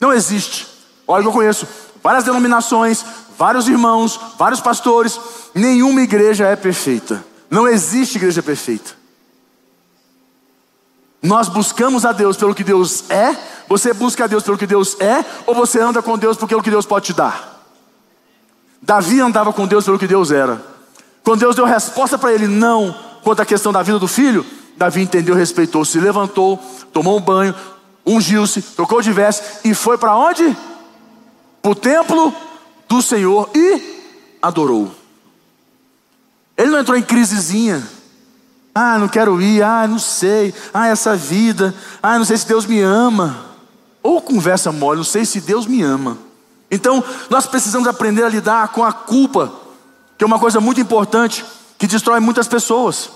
Não 0.00 0.12
existe. 0.12 0.66
Olha, 1.06 1.24
eu 1.24 1.32
conheço 1.32 1.66
várias 2.02 2.24
denominações, 2.24 3.04
vários 3.36 3.68
irmãos, 3.68 4.18
vários 4.38 4.60
pastores, 4.60 5.18
nenhuma 5.54 6.02
igreja 6.02 6.46
é 6.46 6.56
perfeita. 6.56 7.24
Não 7.50 7.66
existe 7.68 8.16
igreja 8.16 8.42
perfeita. 8.42 8.92
Nós 11.22 11.48
buscamos 11.48 12.04
a 12.04 12.12
Deus 12.12 12.36
pelo 12.36 12.54
que 12.54 12.62
Deus 12.62 13.10
é, 13.10 13.36
você 13.68 13.92
busca 13.92 14.24
a 14.24 14.26
Deus 14.26 14.42
pelo 14.42 14.56
que 14.56 14.66
Deus 14.66 14.96
é, 15.00 15.24
ou 15.46 15.54
você 15.54 15.80
anda 15.80 16.00
com 16.00 16.16
Deus 16.16 16.36
pelo 16.36 16.62
que 16.62 16.70
Deus 16.70 16.86
pode 16.86 17.06
te 17.06 17.12
dar? 17.12 17.66
Davi 18.80 19.20
andava 19.20 19.52
com 19.52 19.66
Deus 19.66 19.84
pelo 19.84 19.98
que 19.98 20.06
Deus 20.06 20.30
era. 20.30 20.62
Quando 21.24 21.40
Deus 21.40 21.56
deu 21.56 21.64
resposta 21.64 22.16
para 22.16 22.32
ele, 22.32 22.46
não, 22.46 22.94
quanto 23.28 23.42
à 23.42 23.44
questão 23.44 23.70
da 23.70 23.82
vida 23.82 23.98
do 23.98 24.08
filho, 24.08 24.42
Davi 24.74 25.02
entendeu, 25.02 25.34
respeitou, 25.34 25.84
se 25.84 26.00
levantou, 26.00 26.58
tomou 26.94 27.18
um 27.18 27.20
banho, 27.20 27.54
ungiu-se, 28.06 28.62
trocou 28.62 29.02
de 29.02 29.12
veste 29.12 29.68
e 29.68 29.74
foi 29.74 29.98
para 29.98 30.16
onde? 30.16 30.56
Para 31.60 31.70
o 31.70 31.74
templo 31.74 32.34
do 32.88 33.02
Senhor 33.02 33.50
e 33.54 34.38
adorou. 34.40 34.90
Ele 36.56 36.70
não 36.70 36.78
entrou 36.78 36.96
em 36.96 37.02
crisezinha. 37.02 37.86
Ah, 38.74 38.98
não 38.98 39.08
quero 39.08 39.42
ir, 39.42 39.62
ah, 39.62 39.86
não 39.86 39.98
sei, 39.98 40.54
ah, 40.72 40.86
essa 40.86 41.14
vida, 41.14 41.74
ah, 42.02 42.16
não 42.16 42.24
sei 42.24 42.38
se 42.38 42.48
Deus 42.48 42.64
me 42.64 42.80
ama. 42.80 43.44
Ou 44.02 44.22
conversa 44.22 44.72
mole, 44.72 44.96
não 44.96 45.04
sei 45.04 45.26
se 45.26 45.38
Deus 45.42 45.66
me 45.66 45.82
ama. 45.82 46.16
Então, 46.70 47.04
nós 47.28 47.46
precisamos 47.46 47.86
aprender 47.86 48.24
a 48.24 48.28
lidar 48.30 48.68
com 48.68 48.82
a 48.82 48.90
culpa, 48.90 49.52
que 50.16 50.24
é 50.24 50.26
uma 50.26 50.38
coisa 50.38 50.62
muito 50.62 50.80
importante, 50.80 51.44
que 51.78 51.86
destrói 51.86 52.20
muitas 52.20 52.48
pessoas. 52.48 53.08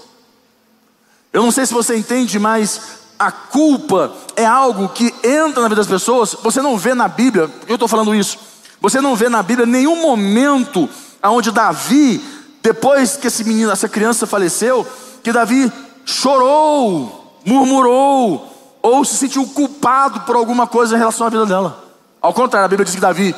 Eu 1.33 1.43
não 1.43 1.51
sei 1.51 1.67
se 1.67 1.75
você 1.75 1.97
entende, 1.97 2.39
mas 2.39 2.81
a 3.19 3.31
culpa 3.31 4.13
é 4.37 4.47
algo 4.47 4.89
que 4.89 5.13
entra 5.25 5.63
na 5.63 5.69
vida 5.69 5.81
das 5.81 5.87
pessoas. 5.87 6.37
Você 6.43 6.63
não 6.63 6.79
vê 6.79 6.95
na 6.95 7.09
Bíblia, 7.09 7.51
eu 7.67 7.75
estou 7.75 7.89
falando 7.89 8.15
isso, 8.15 8.39
você 8.81 9.01
não 9.01 9.17
vê 9.17 9.29
na 9.29 9.43
Bíblia 9.43 9.67
nenhum 9.67 10.01
momento 10.01 10.89
onde 11.23 11.51
Davi, 11.51 12.21
depois 12.63 13.17
que 13.17 13.29
esse 13.29 13.45
menino, 13.45 13.71
essa 13.71 13.89
criança 13.89 14.27
faleceu, 14.27 14.87
que 15.23 15.33
Davi 15.33 15.73
chorou, 16.05 17.41
murmurou, 17.45 18.49
ou 18.83 19.05
se 19.05 19.17
sentiu 19.17 19.47
culpado 19.47 20.21
por 20.21 20.35
alguma 20.35 20.67
coisa 20.67 20.97
em 20.97 20.99
relação 20.99 21.27
à 21.27 21.31
vida 21.31 21.47
dela. 21.47 21.83
Ao 22.21 22.35
contrário, 22.35 22.67
a 22.67 22.69
Bíblia 22.69 22.85
diz 22.85 22.95
que 22.95 23.01
Davi 23.01 23.35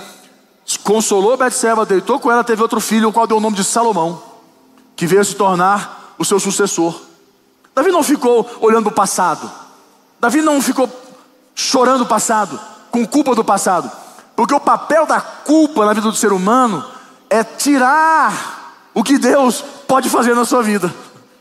consolou 0.83 1.37
Betseba, 1.37 1.85
deitou 1.85 2.19
com 2.19 2.33
ela, 2.33 2.43
teve 2.43 2.62
outro 2.62 2.81
filho, 2.81 3.11
o 3.11 3.12
qual 3.12 3.26
deu 3.26 3.37
o 3.37 3.40
nome 3.40 3.57
de 3.57 3.64
Salomão, 3.64 4.34
que 4.97 5.07
veio 5.07 5.25
se 5.25 5.35
tornar 5.35 6.15
o 6.19 6.25
seu 6.25 6.39
sucessor. 6.39 7.01
Davi 7.75 7.91
não 7.91 8.03
ficou 8.03 8.49
olhando 8.61 8.89
o 8.89 8.93
passado. 8.93 9.51
Davi 10.21 10.41
não 10.41 10.61
ficou 10.63 10.89
chorando 11.55 12.03
o 12.03 12.07
passado, 12.07 12.59
com 12.91 13.07
culpa 13.07 13.35
do 13.35 13.45
passado. 13.45 13.91
Porque 14.37 14.55
o 14.55 14.61
papel 14.61 15.07
da 15.07 15.21
culpa 15.21 15.85
na 15.85 15.93
vida 15.93 16.09
do 16.09 16.17
ser 16.17 16.33
humano 16.33 16.85
é 17.29 17.43
tirar 17.43 18.89
o 18.93 19.03
que 19.03 19.19
Deus 19.19 19.63
pode 19.87 20.09
fazer 20.09 20.35
na 20.35 20.45
sua 20.45 20.63
vida 20.63 20.93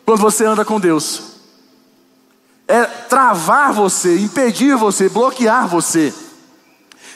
quando 0.05 0.19
você 0.19 0.45
anda 0.45 0.65
com 0.65 0.79
Deus. 0.79 1.33
É 2.67 2.83
travar 2.85 3.73
você, 3.73 4.19
impedir 4.19 4.75
você, 4.75 5.09
bloquear 5.09 5.67
você. 5.67 6.13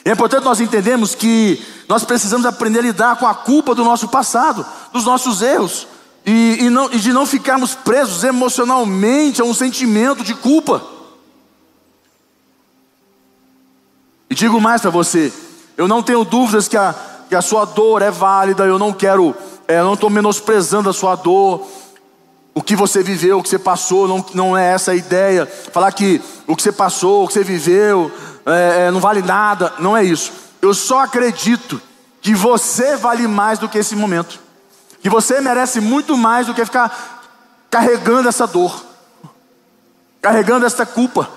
É 0.04 0.12
importante 0.12 0.44
nós 0.44 0.60
entendermos 0.60 1.14
que 1.14 1.62
nós 1.88 2.04
precisamos 2.04 2.46
aprender 2.46 2.78
a 2.80 2.82
lidar 2.82 3.16
com 3.16 3.26
a 3.26 3.34
culpa 3.34 3.74
do 3.74 3.84
nosso 3.84 4.08
passado, 4.08 4.64
dos 4.92 5.04
nossos 5.04 5.42
erros. 5.42 5.86
E, 6.30 6.66
e, 6.66 6.68
não, 6.68 6.92
e 6.92 6.98
de 6.98 7.10
não 7.10 7.24
ficarmos 7.24 7.74
presos 7.74 8.22
emocionalmente 8.22 9.40
a 9.40 9.46
um 9.46 9.54
sentimento 9.54 10.22
de 10.22 10.34
culpa. 10.34 10.84
E 14.28 14.34
digo 14.34 14.60
mais 14.60 14.82
para 14.82 14.90
você: 14.90 15.32
eu 15.74 15.88
não 15.88 16.02
tenho 16.02 16.26
dúvidas 16.26 16.68
que 16.68 16.76
a, 16.76 16.94
que 17.30 17.34
a 17.34 17.40
sua 17.40 17.64
dor 17.64 18.02
é 18.02 18.10
válida, 18.10 18.66
eu 18.66 18.78
não 18.78 18.92
quero, 18.92 19.34
é, 19.66 19.78
eu 19.78 19.84
não 19.86 19.94
estou 19.94 20.10
menosprezando 20.10 20.90
a 20.90 20.92
sua 20.92 21.16
dor, 21.16 21.66
o 22.54 22.60
que 22.60 22.76
você 22.76 23.02
viveu, 23.02 23.38
o 23.38 23.42
que 23.42 23.48
você 23.48 23.58
passou, 23.58 24.06
não, 24.06 24.22
não 24.34 24.54
é 24.54 24.74
essa 24.74 24.90
a 24.90 24.96
ideia. 24.96 25.46
Falar 25.46 25.90
que 25.92 26.20
o 26.46 26.54
que 26.54 26.62
você 26.62 26.72
passou, 26.72 27.24
o 27.24 27.26
que 27.26 27.32
você 27.32 27.42
viveu, 27.42 28.12
é, 28.44 28.88
é, 28.88 28.90
não 28.90 29.00
vale 29.00 29.22
nada, 29.22 29.72
não 29.78 29.96
é 29.96 30.04
isso. 30.04 30.30
Eu 30.60 30.74
só 30.74 31.04
acredito 31.04 31.80
que 32.20 32.34
você 32.34 32.98
vale 32.98 33.26
mais 33.26 33.58
do 33.58 33.66
que 33.66 33.78
esse 33.78 33.96
momento 33.96 34.46
que 35.08 35.10
você 35.10 35.40
merece 35.40 35.80
muito 35.80 36.18
mais 36.18 36.46
do 36.46 36.52
que 36.52 36.62
ficar 36.62 37.24
carregando 37.70 38.28
essa 38.28 38.46
dor, 38.46 38.84
carregando 40.20 40.66
essa 40.66 40.84
culpa, 40.84 41.30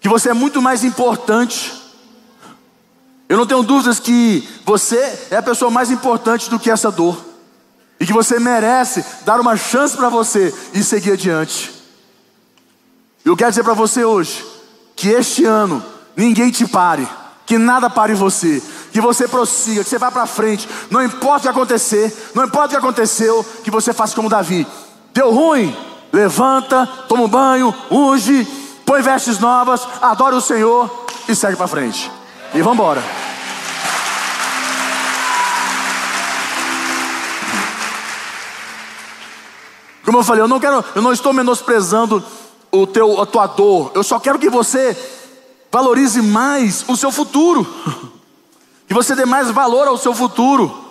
que 0.00 0.08
você 0.08 0.30
é 0.30 0.32
muito 0.32 0.62
mais 0.62 0.82
importante. 0.82 1.74
Eu 3.28 3.36
não 3.36 3.46
tenho 3.46 3.62
dúvidas 3.62 4.00
que 4.00 4.48
você 4.64 5.26
é 5.30 5.36
a 5.36 5.42
pessoa 5.42 5.70
mais 5.70 5.90
importante 5.90 6.48
do 6.48 6.58
que 6.58 6.70
essa 6.70 6.90
dor, 6.90 7.22
e 8.00 8.06
que 8.06 8.14
você 8.14 8.40
merece 8.40 9.04
dar 9.26 9.38
uma 9.40 9.54
chance 9.54 9.94
para 9.94 10.08
você 10.08 10.54
e 10.72 10.82
seguir 10.82 11.12
adiante. 11.12 11.70
Eu 13.26 13.36
quero 13.36 13.50
dizer 13.50 13.62
para 13.62 13.74
você 13.74 14.06
hoje 14.06 14.42
que 14.96 15.10
este 15.10 15.44
ano 15.44 15.84
ninguém 16.16 16.50
te 16.50 16.66
pare, 16.66 17.06
que 17.44 17.58
nada 17.58 17.90
pare 17.90 18.14
você, 18.14 18.62
que 18.92 19.00
você 19.00 19.28
prossiga, 19.28 19.82
que 19.82 19.90
você 19.90 19.98
vá 19.98 20.10
para 20.10 20.26
frente, 20.26 20.68
não 20.90 21.02
importa 21.02 21.38
o 21.38 21.42
que 21.42 21.48
acontecer, 21.48 22.32
não 22.34 22.44
importa 22.44 22.66
o 22.66 22.70
que 22.70 22.76
aconteceu, 22.76 23.44
que 23.62 23.70
você 23.70 23.92
faça 23.92 24.14
como 24.14 24.28
Davi. 24.28 24.66
Deu 25.12 25.32
ruim, 25.32 25.76
levanta, 26.12 26.86
toma 27.08 27.24
um 27.24 27.28
banho, 27.28 27.74
unge, 27.90 28.46
põe 28.84 29.02
vestes 29.02 29.38
novas, 29.38 29.86
adora 30.00 30.36
o 30.36 30.40
Senhor 30.40 31.06
e 31.28 31.34
segue 31.34 31.56
para 31.56 31.68
frente. 31.68 32.10
E 32.54 32.62
vamos 32.62 32.78
embora. 32.78 33.02
Como 40.04 40.18
eu 40.18 40.24
falei, 40.24 40.42
eu 40.42 40.48
não 40.48 40.58
quero, 40.58 40.82
eu 40.94 41.02
não 41.02 41.12
estou 41.12 41.34
menosprezando 41.34 42.24
o 42.72 42.86
teu, 42.86 43.20
a 43.20 43.26
tua 43.26 43.46
dor. 43.46 43.92
Eu 43.94 44.02
só 44.02 44.18
quero 44.18 44.38
que 44.38 44.48
você 44.48 44.96
valorize 45.70 46.22
mais 46.22 46.82
o 46.88 46.96
seu 46.96 47.10
futuro. 47.10 47.66
Que 48.88 48.94
você 48.94 49.14
dê 49.14 49.26
mais 49.26 49.50
valor 49.50 49.86
ao 49.86 49.98
seu 49.98 50.14
futuro 50.14 50.86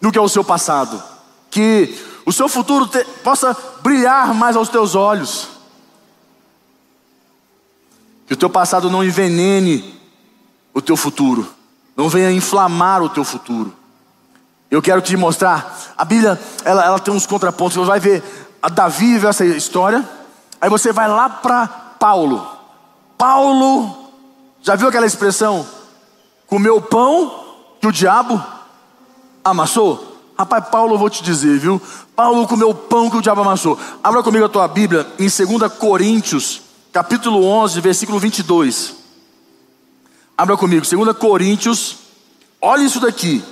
do 0.00 0.12
que 0.12 0.18
ao 0.18 0.28
seu 0.28 0.44
passado. 0.44 1.02
Que 1.50 1.98
o 2.26 2.32
seu 2.32 2.48
futuro 2.48 2.86
te, 2.86 3.02
possa 3.24 3.56
brilhar 3.82 4.34
mais 4.34 4.54
aos 4.54 4.68
teus 4.68 4.94
olhos. 4.94 5.48
Que 8.26 8.34
o 8.34 8.36
teu 8.36 8.50
passado 8.50 8.90
não 8.90 9.02
envenene 9.02 9.98
o 10.74 10.82
teu 10.82 10.96
futuro. 10.96 11.48
Não 11.96 12.08
venha 12.08 12.30
inflamar 12.30 13.02
o 13.02 13.08
teu 13.08 13.24
futuro. 13.24 13.74
Eu 14.70 14.82
quero 14.82 15.00
te 15.00 15.16
mostrar. 15.16 15.94
A 15.96 16.04
Bíblia, 16.04 16.38
ela, 16.64 16.84
ela 16.84 16.98
tem 16.98 17.14
uns 17.14 17.26
contrapontos. 17.26 17.76
Você 17.76 17.86
vai 17.86 18.00
ver 18.00 18.22
a 18.64 18.70
Davi 18.70 19.18
viu 19.18 19.28
essa 19.28 19.44
história. 19.44 20.08
Aí 20.58 20.70
você 20.70 20.90
vai 20.90 21.06
lá 21.06 21.28
para 21.28 21.66
Paulo. 21.98 22.46
Paulo, 23.18 24.10
já 24.62 24.74
viu 24.74 24.88
aquela 24.88 25.04
expressão? 25.04 25.66
Comeu 26.46 26.80
pão 26.80 27.44
que 27.80 27.86
o 27.86 27.92
diabo 27.92 28.42
amassou? 29.44 30.12
Rapaz, 30.36 30.68
Paulo, 30.68 30.94
eu 30.94 30.98
vou 30.98 31.08
te 31.08 31.22
dizer, 31.22 31.58
viu? 31.58 31.80
Paulo 32.16 32.46
comeu 32.48 32.74
pão 32.74 33.08
que 33.08 33.16
o 33.16 33.22
diabo 33.22 33.42
amassou. 33.42 33.78
Abra 34.02 34.22
comigo 34.22 34.44
a 34.44 34.48
tua 34.48 34.66
Bíblia 34.66 35.06
em 35.18 35.28
2 35.28 35.72
Coríntios, 35.74 36.60
capítulo 36.92 37.44
11, 37.44 37.80
versículo 37.80 38.18
22. 38.18 38.94
Abra 40.36 40.56
comigo, 40.56 40.84
2 40.84 41.16
Coríntios. 41.16 41.96
Olha 42.60 42.82
isso 42.82 42.98
daqui. 42.98 43.44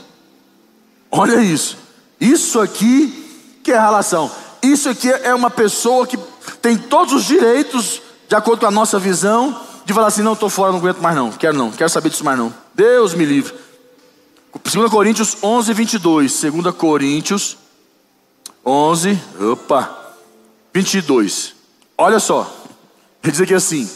Olha 1.11 1.41
isso. 1.41 1.77
Isso 2.21 2.61
aqui 2.61 3.61
que 3.63 3.71
é 3.71 3.79
relação. 3.79 4.31
Isso 4.63 4.89
aqui 4.89 5.11
é 5.11 5.35
uma 5.35 5.51
pessoa 5.51 6.07
que 6.07 6.17
tem 6.61 6.77
todos 6.77 7.13
os 7.13 7.25
direitos, 7.25 8.01
de 8.29 8.35
acordo 8.35 8.61
com 8.61 8.67
a 8.67 8.71
nossa 8.71 8.99
visão, 8.99 9.61
de 9.85 9.93
falar 9.93 10.09
assim: 10.09 10.23
não, 10.23 10.33
estou 10.33 10.49
fora, 10.49 10.73
não 10.73 10.79
aguento 10.79 10.99
mais 10.99 11.17
não, 11.17 11.31
quero 11.31 11.57
não, 11.57 11.71
quero 11.71 11.91
saber 11.91 12.11
disso 12.11 12.25
mais 12.25 12.39
não. 12.39 12.53
Deus 12.75 13.15
me 13.15 13.25
livre. 13.25 13.55
2 14.63 14.91
Coríntios 14.91 15.37
11, 15.43 15.73
22. 15.73 16.41
2 16.41 16.75
Coríntios 16.75 17.57
11, 18.65 19.21
opa, 19.53 20.15
22. 20.73 21.55
Olha 21.97 22.21
só, 22.21 22.51
ele 23.23 23.33
diz 23.33 23.41
aqui 23.41 23.55
assim: 23.55 23.89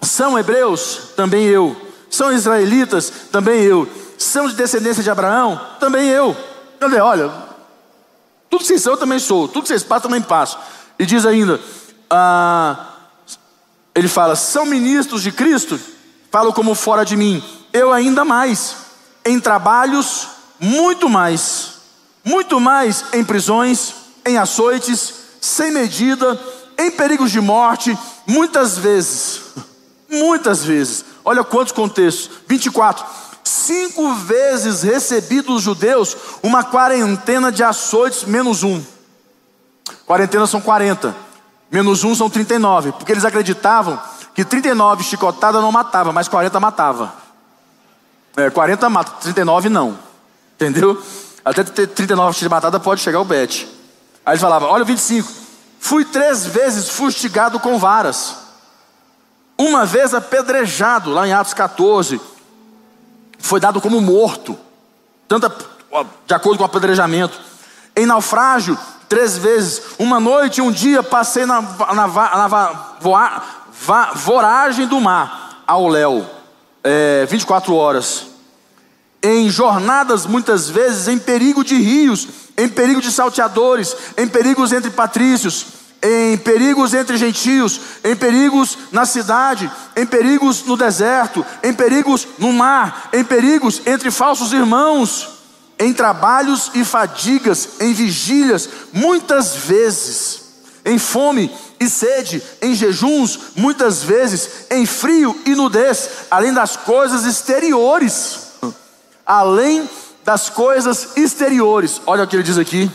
São 0.00 0.38
hebreus? 0.38 1.12
Também 1.16 1.46
eu. 1.46 1.76
São 2.10 2.32
israelitas? 2.32 3.10
Também 3.30 3.62
eu. 3.62 3.88
São 4.18 4.48
de 4.48 4.54
descendência 4.54 5.02
de 5.02 5.10
Abraão? 5.10 5.60
Também 5.80 6.08
eu. 6.08 6.36
Cadê? 6.78 7.00
Olha, 7.00 7.32
tudo 8.50 8.60
que 8.60 8.66
vocês 8.66 8.82
são 8.82 8.92
eu 8.92 8.98
também 8.98 9.18
sou, 9.18 9.48
tudo 9.48 9.62
que 9.62 9.68
vocês 9.68 9.82
passam 9.82 10.10
também 10.10 10.20
passo. 10.20 10.58
E 10.98 11.06
diz 11.06 11.24
ainda: 11.24 11.60
ah, 12.10 12.91
ele 13.94 14.08
fala: 14.08 14.36
são 14.36 14.66
ministros 14.66 15.22
de 15.22 15.32
Cristo? 15.32 15.78
Falo 16.30 16.52
como 16.52 16.74
fora 16.74 17.04
de 17.04 17.16
mim. 17.16 17.42
Eu 17.72 17.92
ainda 17.92 18.24
mais. 18.24 18.76
Em 19.24 19.38
trabalhos, 19.38 20.28
muito 20.58 21.08
mais. 21.08 21.72
Muito 22.24 22.60
mais 22.60 23.04
em 23.12 23.24
prisões, 23.24 23.94
em 24.24 24.38
açoites, 24.38 25.12
sem 25.40 25.72
medida, 25.72 26.40
em 26.78 26.90
perigos 26.90 27.30
de 27.30 27.40
morte, 27.40 27.96
muitas 28.26 28.78
vezes. 28.78 29.40
Muitas 30.08 30.62
vezes. 30.62 31.06
Olha 31.24 31.42
quantos 31.42 31.72
contextos. 31.72 32.28
24. 32.46 33.02
Cinco 33.42 34.12
vezes 34.12 34.82
recebi 34.82 35.40
dos 35.40 35.62
judeus 35.62 36.14
uma 36.42 36.62
quarentena 36.62 37.50
de 37.50 37.64
açoites 37.64 38.24
menos 38.24 38.62
um. 38.62 38.82
Quarentena 40.04 40.46
são 40.46 40.60
40 40.60 41.16
menos 41.72 42.04
um 42.04 42.14
são 42.14 42.28
39, 42.28 42.92
porque 42.92 43.12
eles 43.12 43.24
acreditavam 43.24 43.98
que 44.34 44.44
39 44.44 45.02
chicotadas 45.02 45.62
não 45.62 45.72
matava, 45.72 46.12
mas 46.12 46.28
40 46.28 46.60
matava. 46.60 47.14
É, 48.36 48.50
40 48.50 48.88
mata, 48.88 49.12
39 49.20 49.68
não. 49.68 49.98
Entendeu? 50.54 51.02
Até 51.44 51.64
ter 51.64 51.86
39 51.88 52.38
de 52.38 52.48
matada 52.48 52.78
pode 52.78 53.00
chegar 53.00 53.20
o 53.20 53.24
bet. 53.24 53.68
Aí 54.24 54.34
ele 54.34 54.40
falava: 54.40 54.66
Olha 54.66 54.82
o 54.82 54.86
25. 54.86 55.28
Fui 55.80 56.04
três 56.04 56.46
vezes 56.46 56.88
fustigado 56.90 57.58
com 57.58 57.78
varas. 57.78 58.36
Uma 59.58 59.84
vez 59.84 60.14
apedrejado, 60.14 61.10
lá 61.10 61.26
em 61.26 61.32
Atos 61.32 61.54
14. 61.54 62.20
Foi 63.38 63.58
dado 63.58 63.80
como 63.80 64.00
morto. 64.00 64.56
Tanto 65.26 65.52
de 66.26 66.34
acordo 66.34 66.58
com 66.58 66.62
o 66.62 66.66
apedrejamento. 66.66 67.38
Em 67.94 68.06
naufrágio, 68.06 68.78
três 69.12 69.36
vezes. 69.36 69.82
Uma 69.98 70.18
noite 70.18 70.58
e 70.58 70.62
um 70.62 70.72
dia 70.72 71.02
passei 71.02 71.44
na, 71.44 71.60
na, 71.60 72.06
na, 72.08 72.48
na 72.48 73.42
voragem 74.14 74.86
do 74.86 74.98
mar, 74.98 75.62
ao 75.66 75.86
léu. 75.86 76.24
É, 76.82 77.26
24 77.28 77.74
horas 77.74 78.32
em 79.22 79.48
jornadas 79.48 80.26
muitas 80.26 80.68
vezes 80.68 81.06
em 81.06 81.18
perigo 81.18 81.62
de 81.62 81.76
rios, 81.76 82.26
em 82.56 82.68
perigo 82.68 83.00
de 83.00 83.12
salteadores, 83.12 83.94
em 84.16 84.26
perigos 84.26 84.72
entre 84.72 84.90
patrícios, 84.90 85.66
em 86.02 86.36
perigos 86.38 86.92
entre 86.92 87.16
gentios, 87.16 87.80
em 88.02 88.16
perigos 88.16 88.76
na 88.90 89.04
cidade, 89.04 89.70
em 89.94 90.04
perigos 90.04 90.64
no 90.64 90.76
deserto, 90.76 91.44
em 91.62 91.72
perigos 91.72 92.26
no 92.38 92.52
mar, 92.52 93.10
em 93.12 93.22
perigos 93.22 93.82
entre 93.86 94.10
falsos 94.10 94.52
irmãos, 94.52 95.31
em 95.82 95.92
trabalhos 95.92 96.70
e 96.74 96.84
fadigas, 96.84 97.80
em 97.80 97.92
vigílias, 97.92 98.68
muitas 98.92 99.54
vezes, 99.56 100.42
em 100.84 100.98
fome 100.98 101.50
e 101.80 101.88
sede, 101.88 102.42
em 102.60 102.74
jejuns, 102.74 103.38
muitas 103.56 104.02
vezes, 104.02 104.66
em 104.70 104.86
frio 104.86 105.38
e 105.44 105.54
nudez, 105.54 106.08
além 106.30 106.52
das 106.52 106.76
coisas 106.76 107.24
exteriores 107.24 108.52
além 109.26 109.88
das 110.24 110.48
coisas 110.50 111.16
exteriores. 111.16 112.00
Olha 112.06 112.24
o 112.24 112.26
que 112.26 112.36
ele 112.36 112.42
diz 112.42 112.58
aqui. 112.58 112.90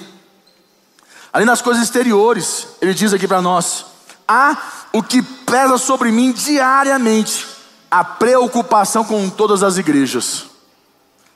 Além 1.31 1.47
das 1.47 1.61
coisas 1.61 1.83
exteriores, 1.83 2.67
ele 2.81 2.93
diz 2.93 3.13
aqui 3.13 3.27
para 3.27 3.41
nós: 3.41 3.85
há 4.27 4.57
o 4.93 5.03
que 5.03 5.21
pesa 5.21 5.77
sobre 5.77 6.11
mim 6.11 6.31
diariamente, 6.31 7.45
a 7.89 8.03
preocupação 8.03 9.03
com 9.03 9.29
todas 9.29 9.63
as 9.63 9.77
igrejas. 9.77 10.46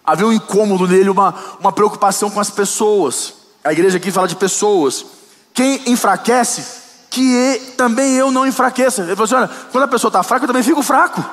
Havia 0.06 0.28
um 0.28 0.34
incômodo 0.34 0.88
nele, 0.88 1.10
uma, 1.10 1.34
uma 1.60 1.72
preocupação 1.72 2.30
com 2.30 2.40
as 2.40 2.50
pessoas. 2.50 3.34
A 3.64 3.72
igreja 3.72 3.98
aqui 3.98 4.12
fala 4.12 4.28
de 4.28 4.36
pessoas. 4.36 5.06
Quem 5.54 5.82
enfraquece, 5.92 6.82
que 7.10 7.74
também 7.78 8.16
eu 8.16 8.32
não 8.32 8.48
enfraqueça. 8.48 9.04
Ele 9.04 9.16
falou 9.16 9.26
assim: 9.26 9.36
olha, 9.36 9.50
quando 9.72 9.84
a 9.84 9.88
pessoa 9.88 10.10
está 10.10 10.24
fraca, 10.24 10.44
eu 10.44 10.48
também 10.48 10.64
fico 10.64 10.82
fraco. 10.82 11.24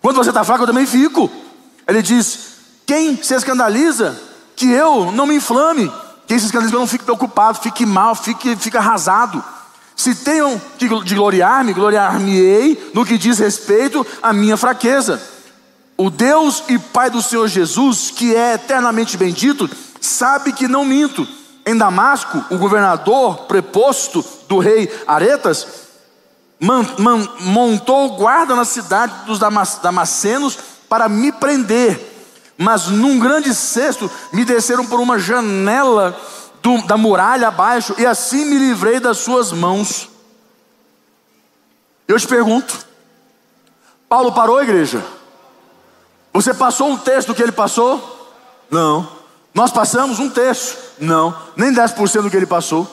Quando 0.00 0.16
você 0.16 0.30
está 0.30 0.44
fraco, 0.44 0.62
eu 0.62 0.66
também 0.66 0.86
fico. 0.86 1.30
Ele 1.88 2.02
diz: 2.02 2.56
quem 2.86 3.20
se 3.22 3.34
escandaliza, 3.34 4.20
que 4.54 4.70
eu 4.70 5.10
não 5.12 5.26
me 5.26 5.36
inflame. 5.36 5.92
Quem 6.26 6.38
se 6.38 6.46
escandaliza, 6.46 6.70
que 6.70 6.76
eu 6.76 6.80
não 6.80 6.86
fique 6.86 7.04
preocupado, 7.04 7.58
fique 7.58 7.84
mal, 7.84 8.14
fique, 8.14 8.56
fique 8.56 8.76
arrasado. 8.76 9.42
Se 9.94 10.14
tenham 10.14 10.60
de, 10.76 11.14
gloriar-me, 11.14 11.72
gloriar-me-ei 11.72 12.90
no 12.92 13.04
que 13.04 13.16
diz 13.16 13.38
respeito 13.38 14.06
à 14.22 14.32
minha 14.32 14.56
fraqueza. 14.56 15.20
O 15.96 16.10
Deus 16.10 16.62
e 16.68 16.78
Pai 16.78 17.08
do 17.10 17.22
Senhor 17.22 17.48
Jesus, 17.48 18.10
que 18.10 18.34
é 18.34 18.54
eternamente 18.54 19.16
bendito, 19.16 19.68
sabe 20.00 20.52
que 20.52 20.68
não 20.68 20.84
minto. 20.84 21.26
Em 21.64 21.76
Damasco, 21.76 22.44
o 22.50 22.58
governador 22.58 23.46
preposto 23.46 24.24
do 24.48 24.58
rei 24.58 24.92
Aretas 25.06 25.66
man, 26.60 26.86
man, 26.98 27.28
montou 27.40 28.16
guarda 28.16 28.54
na 28.54 28.64
cidade 28.64 29.12
dos 29.26 29.38
Damascenos 29.38 30.58
para 30.88 31.08
me 31.08 31.32
prender 31.32 32.14
mas 32.58 32.86
num 32.86 33.18
grande 33.18 33.54
cesto 33.54 34.10
me 34.32 34.44
desceram 34.44 34.86
por 34.86 35.00
uma 35.00 35.18
janela 35.18 36.18
do, 36.62 36.82
da 36.86 36.96
muralha 36.96 37.48
abaixo, 37.48 37.94
e 37.98 38.06
assim 38.06 38.44
me 38.46 38.58
livrei 38.58 38.98
das 38.98 39.18
suas 39.18 39.52
mãos. 39.52 40.08
Eu 42.08 42.18
te 42.18 42.26
pergunto, 42.26 42.86
Paulo 44.08 44.32
parou 44.32 44.58
a 44.58 44.62
igreja? 44.62 45.04
Você 46.36 46.52
passou 46.52 46.90
um 46.90 46.98
terço 46.98 47.28
do 47.28 47.34
que 47.34 47.42
ele 47.42 47.50
passou? 47.50 47.98
Não. 48.70 49.08
Nós 49.54 49.72
passamos 49.72 50.18
um 50.18 50.28
terço? 50.28 50.76
Não. 51.00 51.34
Nem 51.56 51.72
10% 51.72 52.20
do 52.20 52.30
que 52.30 52.36
ele 52.36 52.44
passou. 52.44 52.86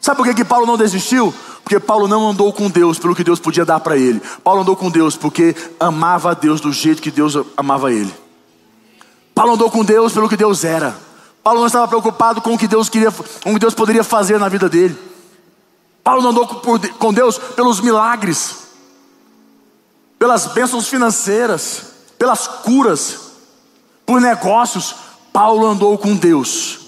Sabe 0.00 0.16
por 0.16 0.26
que, 0.26 0.34
que 0.34 0.44
Paulo 0.44 0.66
não 0.66 0.76
desistiu? 0.76 1.32
Porque 1.62 1.78
Paulo 1.78 2.08
não 2.08 2.28
andou 2.28 2.52
com 2.52 2.68
Deus 2.68 2.98
pelo 2.98 3.14
que 3.14 3.22
Deus 3.22 3.38
podia 3.38 3.64
dar 3.64 3.78
para 3.78 3.96
ele. 3.96 4.20
Paulo 4.42 4.62
andou 4.62 4.74
com 4.74 4.90
Deus 4.90 5.16
porque 5.16 5.54
amava 5.78 6.32
a 6.32 6.34
Deus 6.34 6.60
do 6.60 6.72
jeito 6.72 7.00
que 7.00 7.12
Deus 7.12 7.36
amava 7.56 7.92
ele. 7.92 8.12
Paulo 9.32 9.52
andou 9.52 9.70
com 9.70 9.84
Deus 9.84 10.12
pelo 10.12 10.28
que 10.28 10.36
Deus 10.36 10.64
era. 10.64 10.96
Paulo 11.44 11.60
não 11.60 11.68
estava 11.68 11.86
preocupado 11.86 12.42
com 12.42 12.54
o 12.54 12.58
que 12.58 12.66
Deus 12.66 12.88
queria, 12.88 13.12
com 13.12 13.50
o 13.50 13.54
que 13.54 13.60
Deus 13.60 13.74
poderia 13.74 14.02
fazer 14.02 14.40
na 14.40 14.48
vida 14.48 14.68
dele. 14.68 14.98
Paulo 16.02 16.22
não 16.22 16.30
andou 16.30 16.48
com 16.98 17.14
Deus 17.14 17.38
pelos 17.38 17.80
milagres, 17.80 18.66
pelas 20.18 20.48
bênçãos 20.48 20.88
financeiras, 20.88 21.94
pelas 22.18 22.46
curas, 22.46 23.18
por 24.04 24.20
negócios. 24.20 24.94
Paulo 25.32 25.66
andou 25.66 25.98
com 25.98 26.16
Deus 26.16 26.80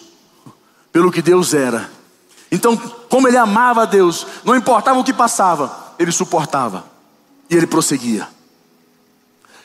pelo 0.93 1.13
que 1.13 1.21
Deus 1.21 1.55
era. 1.55 1.91
Então, 2.51 2.77
como 3.09 3.29
ele 3.29 3.37
amava 3.37 3.83
a 3.83 3.87
Deus, 3.87 4.27
não 4.45 4.57
importava 4.57 4.99
o 4.99 5.05
que 5.05 5.13
passava, 5.13 5.95
ele 5.99 6.11
suportava 6.11 6.85
e 7.51 7.57
ele 7.57 7.67
prosseguia. 7.67 8.29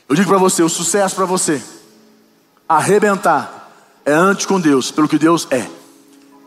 Eu 0.08 0.16
digo 0.16 0.30
para 0.30 0.38
você, 0.38 0.62
o 0.62 0.70
sucesso 0.70 1.16
para 1.16 1.26
você 1.26 1.64
arrebentar 2.68 3.72
é 4.06 4.12
antes 4.12 4.46
com 4.46 4.60
Deus, 4.60 4.92
pelo 4.92 5.08
que 5.08 5.18
Deus 5.18 5.48
é. 5.50 5.68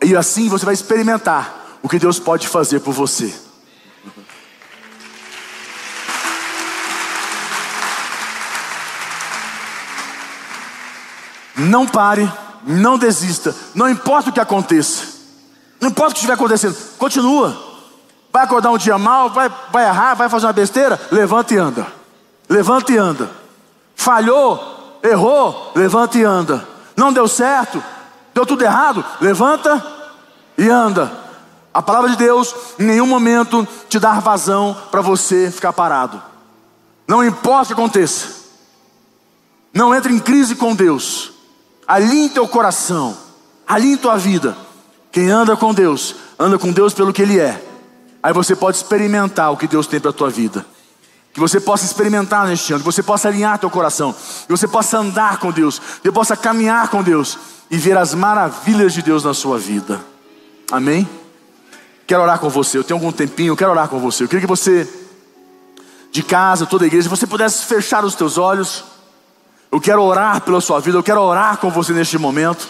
E 0.03 0.15
assim 0.15 0.47
você 0.47 0.63
vai 0.63 0.73
experimentar 0.73 1.79
o 1.81 1.89
que 1.89 1.97
Deus 1.97 2.19
pode 2.19 2.47
fazer 2.47 2.79
por 2.81 2.93
você. 2.93 3.33
Não 11.57 11.87
pare, 11.87 12.31
não 12.63 12.97
desista, 12.97 13.55
não 13.73 13.89
importa 13.89 14.29
o 14.29 14.33
que 14.33 14.39
aconteça, 14.39 15.05
não 15.81 15.89
importa 15.89 16.11
o 16.11 16.13
que 16.13 16.19
estiver 16.19 16.33
acontecendo, 16.33 16.75
continua. 16.97 17.65
Vai 18.31 18.43
acordar 18.43 18.71
um 18.71 18.77
dia 18.77 18.97
mal, 18.97 19.29
vai, 19.31 19.51
vai 19.71 19.85
errar, 19.85 20.13
vai 20.13 20.29
fazer 20.29 20.45
uma 20.45 20.53
besteira, 20.53 20.99
levanta 21.11 21.53
e 21.53 21.57
anda. 21.57 21.87
Levanta 22.47 22.91
e 22.91 22.97
anda. 22.97 23.31
Falhou, 23.95 24.77
Errou, 25.03 25.71
levanta 25.75 26.17
e 26.17 26.23
anda. 26.23 26.67
Não 26.95 27.13
deu 27.13 27.27
certo, 27.27 27.83
deu 28.33 28.45
tudo 28.45 28.63
errado, 28.63 29.03
levanta 29.21 29.83
e 30.57 30.69
anda. 30.69 31.11
A 31.73 31.81
palavra 31.81 32.09
de 32.09 32.15
Deus 32.15 32.55
em 32.79 32.83
nenhum 32.83 33.05
momento 33.05 33.67
te 33.87 33.99
dá 33.99 34.19
vazão 34.19 34.75
para 34.89 35.01
você 35.01 35.51
ficar 35.51 35.71
parado. 35.73 36.21
Não 37.07 37.23
importa 37.23 37.65
o 37.65 37.67
que 37.67 37.81
aconteça. 37.81 38.47
Não 39.73 39.93
entre 39.93 40.13
em 40.13 40.19
crise 40.19 40.55
com 40.55 40.75
Deus. 40.75 41.31
Alinhe 41.87 42.29
teu 42.29 42.47
coração. 42.47 43.17
Alinhe 43.67 43.97
tua 43.97 44.17
vida. 44.17 44.57
Quem 45.11 45.29
anda 45.29 45.55
com 45.55 45.73
Deus, 45.73 46.15
anda 46.37 46.59
com 46.59 46.71
Deus 46.71 46.93
pelo 46.93 47.13
que 47.13 47.21
Ele 47.21 47.39
é. 47.39 47.63
Aí 48.21 48.33
você 48.33 48.55
pode 48.55 48.77
experimentar 48.77 49.51
o 49.51 49.57
que 49.57 49.67
Deus 49.67 49.87
tem 49.87 49.99
para 49.99 50.09
a 50.09 50.13
tua 50.13 50.29
vida 50.29 50.65
que 51.37 51.39
você 51.39 51.59
possa 51.59 51.85
experimentar 51.85 52.47
neste 52.47 52.73
ano, 52.73 52.79
que 52.79 52.85
você 52.87 53.03
possa 53.03 53.27
alinhar 53.27 53.59
teu 53.59 53.69
coração, 53.69 54.11
que 54.11 54.49
você 54.49 54.67
possa 54.67 54.97
andar 54.97 55.37
com 55.37 55.51
Deus, 55.51 55.77
que 55.77 56.01
você 56.05 56.11
possa 56.11 56.35
caminhar 56.35 56.87
com 56.87 57.03
Deus 57.03 57.37
e 57.69 57.77
ver 57.77 57.95
as 57.95 58.15
maravilhas 58.15 58.91
de 58.91 59.03
Deus 59.03 59.23
na 59.23 59.35
sua 59.35 59.59
vida. 59.59 60.03
Amém? 60.71 61.07
Quero 62.07 62.23
orar 62.23 62.39
com 62.39 62.49
você. 62.49 62.79
Eu 62.79 62.83
tenho 62.83 62.97
algum 62.97 63.11
tempinho, 63.11 63.55
quero 63.55 63.69
orar 63.69 63.87
com 63.87 63.99
você. 63.99 64.23
Eu 64.23 64.27
queria 64.27 64.41
que 64.41 64.47
você, 64.47 64.91
de 66.11 66.23
casa, 66.23 66.65
toda 66.65 66.85
a 66.85 66.87
igreja, 66.87 67.07
você 67.07 67.27
pudesse 67.27 67.65
fechar 67.65 68.03
os 68.03 68.15
teus 68.15 68.39
olhos. 68.39 68.83
Eu 69.71 69.81
quero 69.81 70.01
orar 70.01 70.41
pela 70.41 70.61
sua 70.61 70.79
vida, 70.79 70.97
eu 70.97 71.03
quero 71.03 71.21
orar 71.21 71.57
com 71.57 71.69
você 71.69 71.93
neste 71.93 72.17
momento. 72.17 72.67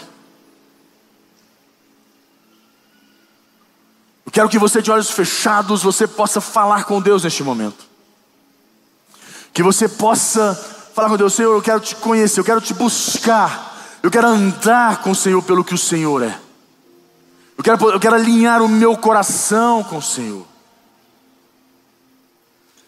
Eu 4.26 4.32
quero 4.32 4.48
que 4.48 4.58
você, 4.58 4.82
de 4.82 4.90
olhos 4.90 5.10
fechados, 5.10 5.82
você 5.82 6.06
possa 6.06 6.40
falar 6.40 6.84
com 6.84 7.00
Deus 7.00 7.24
neste 7.24 7.42
momento. 7.42 7.86
Que 9.52 9.62
você 9.62 9.88
possa 9.88 10.54
falar 10.94 11.08
com 11.08 11.16
Deus, 11.16 11.32
Senhor, 11.34 11.54
eu 11.54 11.62
quero 11.62 11.80
te 11.80 11.94
conhecer, 11.96 12.40
eu 12.40 12.44
quero 12.44 12.60
te 12.60 12.74
buscar, 12.74 13.98
eu 14.02 14.10
quero 14.10 14.26
andar 14.26 15.00
com 15.00 15.12
o 15.12 15.14
Senhor 15.14 15.42
pelo 15.42 15.64
que 15.64 15.74
o 15.74 15.78
Senhor 15.78 16.22
é. 16.22 16.38
Eu 17.56 17.64
quero, 17.64 17.90
eu 17.90 18.00
quero 18.00 18.16
alinhar 18.16 18.62
o 18.62 18.68
meu 18.68 18.96
coração 18.96 19.82
com 19.82 19.98
o 19.98 20.02
Senhor. 20.02 20.46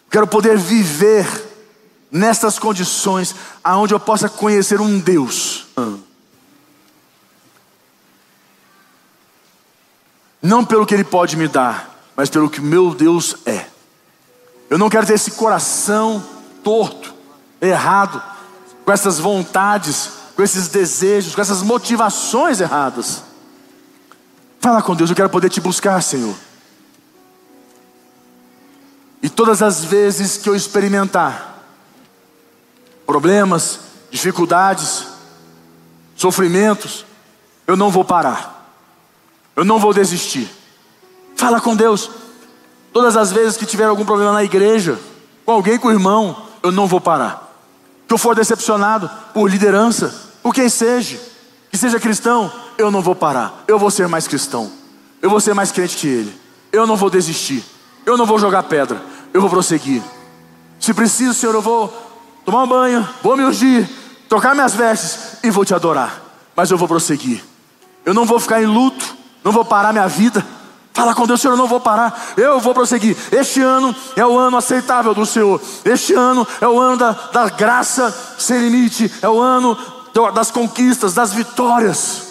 Eu 0.05 0.11
quero 0.11 0.27
poder 0.27 0.57
viver 0.57 1.50
nestas 2.11 2.59
condições, 2.59 3.33
aonde 3.63 3.93
eu 3.93 3.99
possa 3.99 4.27
conhecer 4.27 4.81
um 4.81 4.99
Deus. 4.99 5.67
Não 10.41 10.65
pelo 10.65 10.85
que 10.85 10.93
Ele 10.93 11.03
pode 11.03 11.37
me 11.37 11.47
dar, 11.47 12.03
mas 12.15 12.29
pelo 12.29 12.49
que 12.49 12.59
meu 12.59 12.93
Deus 12.93 13.37
é. 13.45 13.67
Eu 14.69 14.77
não 14.77 14.89
quero 14.89 15.07
ter 15.07 15.13
esse 15.13 15.31
coração 15.31 16.23
torto, 16.63 17.13
errado, 17.61 18.21
com 18.83 18.91
essas 18.91 19.19
vontades, 19.19 20.09
com 20.35 20.43
esses 20.43 20.67
desejos, 20.67 21.35
com 21.35 21.41
essas 21.41 21.61
motivações 21.61 22.59
erradas. 22.59 23.23
Fala 24.59 24.81
com 24.81 24.95
Deus, 24.95 25.09
eu 25.09 25.15
quero 25.15 25.29
poder 25.29 25.49
te 25.49 25.61
buscar, 25.61 26.01
Senhor. 26.01 26.35
E 29.21 29.29
todas 29.29 29.61
as 29.61 29.83
vezes 29.83 30.37
que 30.37 30.49
eu 30.49 30.55
experimentar 30.55 31.50
problemas, 33.11 33.81
dificuldades, 34.09 35.05
sofrimentos, 36.15 37.05
eu 37.67 37.75
não 37.75 37.89
vou 37.89 38.05
parar, 38.05 38.73
eu 39.53 39.65
não 39.65 39.77
vou 39.77 39.93
desistir. 39.93 40.49
Fala 41.35 41.59
com 41.59 41.75
Deus. 41.75 42.09
Todas 42.93 43.17
as 43.17 43.29
vezes 43.33 43.57
que 43.57 43.65
tiver 43.65 43.83
algum 43.83 44.05
problema 44.05 44.31
na 44.31 44.45
igreja, 44.45 44.97
com 45.45 45.51
alguém, 45.51 45.77
com 45.77 45.89
o 45.89 45.91
irmão, 45.91 46.41
eu 46.63 46.71
não 46.71 46.87
vou 46.87 47.01
parar. 47.01 47.53
Que 48.07 48.13
eu 48.13 48.17
for 48.17 48.33
decepcionado 48.33 49.11
por 49.33 49.51
liderança, 49.51 50.15
por 50.41 50.53
quem 50.53 50.69
seja, 50.69 51.19
que 51.69 51.77
seja 51.77 51.99
cristão, 51.99 52.49
eu 52.77 52.89
não 52.89 53.01
vou 53.01 53.13
parar. 53.13 53.65
Eu 53.67 53.77
vou 53.77 53.91
ser 53.91 54.07
mais 54.07 54.25
cristão. 54.25 54.71
Eu 55.21 55.29
vou 55.29 55.41
ser 55.41 55.53
mais 55.53 55.69
crente 55.69 55.97
que 55.97 56.07
ele. 56.07 56.41
Eu 56.71 56.87
não 56.87 56.95
vou 56.95 57.09
desistir. 57.09 57.61
Eu 58.05 58.15
não 58.15 58.25
vou 58.25 58.39
jogar 58.39 58.63
pedra. 58.63 59.01
Eu 59.33 59.41
vou 59.41 59.49
prosseguir. 59.49 60.01
Se 60.79 60.93
preciso, 60.93 61.33
Senhor, 61.33 61.55
eu 61.55 61.61
vou 61.61 62.10
tomar 62.45 62.63
um 62.63 62.67
banho, 62.67 63.09
vou 63.21 63.37
me 63.37 63.43
ungir, 63.43 63.89
trocar 64.27 64.53
minhas 64.53 64.73
vestes 64.73 65.37
e 65.43 65.49
vou 65.49 65.65
te 65.65 65.73
adorar. 65.73 66.21
Mas 66.55 66.71
eu 66.71 66.77
vou 66.77 66.87
prosseguir. 66.87 67.43
Eu 68.05 68.13
não 68.13 68.25
vou 68.25 68.39
ficar 68.39 68.61
em 68.61 68.65
luto, 68.65 69.15
não 69.43 69.51
vou 69.51 69.65
parar 69.65 69.91
minha 69.91 70.07
vida. 70.07 70.45
Fala 70.93 71.15
com 71.15 71.25
Deus, 71.25 71.39
Senhor, 71.39 71.53
eu 71.53 71.57
não 71.57 71.67
vou 71.67 71.79
parar, 71.79 72.33
eu 72.35 72.59
vou 72.59 72.73
prosseguir. 72.73 73.15
Este 73.31 73.61
ano 73.61 73.95
é 74.15 74.25
o 74.25 74.37
ano 74.37 74.57
aceitável 74.57 75.13
do 75.13 75.25
Senhor. 75.25 75.61
Este 75.85 76.13
ano 76.13 76.45
é 76.59 76.67
o 76.67 76.79
ano 76.79 76.97
da, 76.97 77.11
da 77.11 77.49
graça 77.49 78.13
sem 78.37 78.59
limite. 78.59 79.11
É 79.21 79.29
o 79.29 79.39
ano 79.39 79.77
das 80.33 80.51
conquistas, 80.51 81.13
das 81.13 81.33
vitórias. 81.33 82.27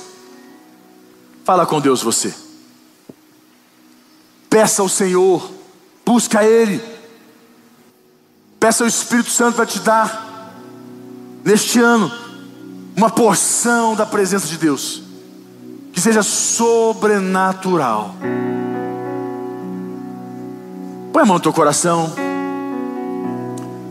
Fala 1.44 1.64
com 1.64 1.80
Deus 1.80 2.02
você. 2.02 2.34
Peça 4.50 4.82
ao 4.82 4.88
Senhor, 4.88 5.48
busca 6.04 6.44
Ele. 6.44 6.82
Peça 8.60 8.84
ao 8.84 8.88
Espírito 8.88 9.30
Santo 9.30 9.56
para 9.56 9.64
te 9.64 9.80
dar, 9.80 10.52
neste 11.42 11.80
ano, 11.80 12.12
uma 12.94 13.08
porção 13.08 13.96
da 13.96 14.04
presença 14.04 14.46
de 14.46 14.58
Deus, 14.58 15.02
que 15.94 16.00
seja 16.00 16.22
sobrenatural. 16.22 18.14
Põe 21.10 21.22
a 21.22 21.26
mão 21.26 21.36
no 21.38 21.42
teu 21.42 21.54
coração. 21.54 22.12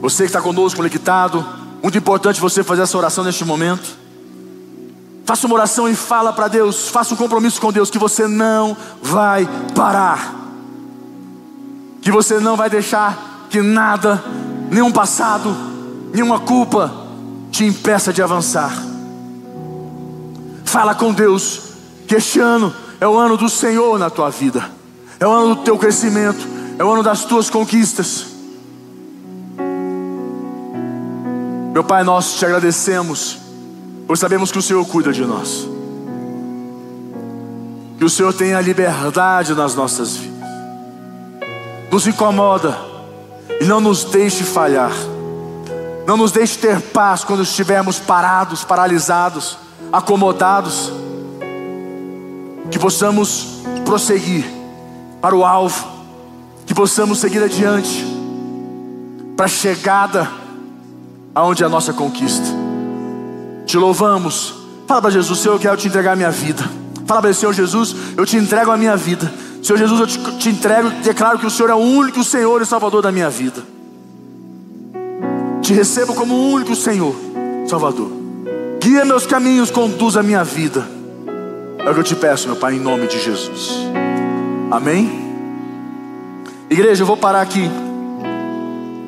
Você 0.01 0.23
que 0.23 0.29
está 0.29 0.39
conosco 0.39 0.77
conectado, 0.77 1.43
muito 1.81 1.97
importante 1.97 2.39
você 2.39 2.63
fazer 2.63 2.83
essa 2.83 2.97
oração 2.97 3.23
neste 3.23 3.43
momento. 3.43 3.97
Faça 5.25 5.47
uma 5.47 5.55
oração 5.55 5.89
e 5.89 5.95
fala 5.95 6.31
para 6.31 6.47
Deus, 6.47 6.89
faça 6.89 7.15
um 7.15 7.17
compromisso 7.17 7.59
com 7.59 7.71
Deus 7.71 7.89
que 7.89 7.97
você 7.97 8.27
não 8.27 8.77
vai 9.01 9.49
parar. 9.75 10.35
Que 12.01 12.11
você 12.11 12.39
não 12.39 12.55
vai 12.55 12.69
deixar 12.69 13.47
que 13.49 13.61
nada, 13.61 14.23
nenhum 14.69 14.91
passado, 14.91 15.55
nenhuma 16.13 16.39
culpa 16.39 16.93
te 17.51 17.65
impeça 17.65 18.13
de 18.13 18.21
avançar. 18.21 18.71
Fala 20.65 20.93
com 20.93 21.13
Deus 21.13 21.61
que 22.07 22.15
este 22.15 22.39
ano 22.39 22.73
é 22.99 23.07
o 23.07 23.17
ano 23.17 23.37
do 23.37 23.49
Senhor 23.49 23.97
na 23.97 24.09
tua 24.09 24.29
vida. 24.29 24.69
É 25.19 25.27
o 25.27 25.31
ano 25.31 25.55
do 25.55 25.61
teu 25.63 25.77
crescimento 25.77 26.59
é 26.79 26.83
o 26.83 26.89
ano 26.89 27.03
das 27.03 27.25
tuas 27.25 27.49
conquistas. 27.49 28.25
Meu 31.73 31.83
Pai, 31.83 32.05
nós 32.05 32.35
te 32.35 32.45
agradecemos, 32.45 33.37
pois 34.07 34.17
sabemos 34.17 34.49
que 34.49 34.57
o 34.57 34.61
Senhor 34.61 34.85
cuida 34.85 35.11
de 35.11 35.25
nós, 35.25 35.67
que 37.97 38.05
o 38.05 38.09
Senhor 38.09 38.33
tem 38.33 38.53
a 38.53 38.61
liberdade 38.61 39.53
nas 39.53 39.75
nossas 39.75 40.15
vidas, 40.15 40.49
nos 41.91 42.07
incomoda 42.07 42.88
e 43.59 43.65
não 43.65 43.79
nos 43.79 44.03
deixe 44.03 44.43
falhar, 44.43 44.91
não 46.05 46.17
nos 46.17 46.31
deixe 46.31 46.57
ter 46.57 46.81
paz 46.81 47.23
quando 47.23 47.43
estivermos 47.43 47.99
parados, 47.99 48.63
paralisados, 48.63 49.57
acomodados, 49.91 50.91
que 52.69 52.79
possamos 52.79 53.61
prosseguir 53.85 54.45
para 55.21 55.35
o 55.35 55.45
alvo 55.45 55.99
que 56.69 56.73
possamos 56.75 57.17
seguir 57.17 57.41
adiante 57.41 58.05
para 59.35 59.47
a 59.47 59.49
chegada 59.49 60.29
aonde 61.33 61.63
é 61.63 61.65
a 61.65 61.69
nossa 61.69 61.91
conquista. 61.93 62.45
Te 63.65 63.75
louvamos. 63.75 64.53
Fala 64.87 65.01
para 65.01 65.09
Jesus, 65.09 65.39
Senhor, 65.39 65.55
eu 65.55 65.59
quero 65.59 65.77
te 65.77 65.87
entregar 65.87 66.11
a 66.11 66.15
minha 66.15 66.29
vida. 66.29 66.63
Fala 67.07 67.23
para 67.23 67.33
Senhor 67.33 67.53
Jesus, 67.53 67.95
eu 68.15 68.23
te 68.23 68.37
entrego 68.37 68.69
a 68.69 68.77
minha 68.77 68.95
vida. 68.95 69.33
Senhor 69.69 69.77
Jesus, 69.77 69.99
eu 69.99 70.07
te, 70.07 70.37
te 70.39 70.49
entrego, 70.49 70.89
declaro 71.03 71.37
que 71.37 71.45
o 71.45 71.49
Senhor 71.49 71.69
é 71.69 71.75
o 71.75 71.77
único 71.77 72.23
Senhor 72.23 72.59
e 72.59 72.65
Salvador 72.65 73.03
da 73.03 73.11
minha 73.11 73.29
vida. 73.29 73.61
Te 75.61 75.73
recebo 75.73 76.15
como 76.15 76.33
o 76.33 76.53
único 76.53 76.75
Senhor, 76.75 77.15
Salvador. 77.67 78.09
Guia 78.81 79.05
meus 79.05 79.27
caminhos, 79.27 79.69
conduz 79.69 80.17
a 80.17 80.23
minha 80.23 80.43
vida. 80.43 80.87
É 81.77 81.87
o 81.87 81.93
que 81.93 81.99
eu 81.99 82.03
te 82.03 82.15
peço, 82.15 82.47
meu 82.47 82.57
Pai, 82.57 82.77
em 82.77 82.79
nome 82.79 83.05
de 83.05 83.19
Jesus. 83.23 83.75
Amém. 84.71 85.35
Igreja, 86.67 87.03
eu 87.03 87.07
vou 87.07 87.15
parar 87.15 87.41
aqui. 87.41 87.69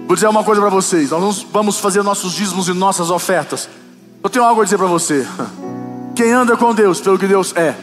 Vou 0.06 0.16
dizer 0.16 0.28
uma 0.28 0.44
coisa 0.44 0.62
para 0.62 0.70
vocês. 0.70 1.10
Nós 1.10 1.44
vamos 1.52 1.80
fazer 1.80 2.04
nossos 2.04 2.34
dízimos 2.34 2.68
e 2.68 2.74
nossas 2.74 3.10
ofertas. 3.10 3.68
Eu 4.24 4.30
tenho 4.30 4.46
algo 4.46 4.62
a 4.62 4.64
dizer 4.64 4.78
para 4.78 4.86
você. 4.86 5.26
Quem 6.14 6.32
anda 6.32 6.56
com 6.56 6.72
Deus, 6.72 7.02
pelo 7.02 7.18
que 7.18 7.26
Deus 7.26 7.52
é, 7.56 7.74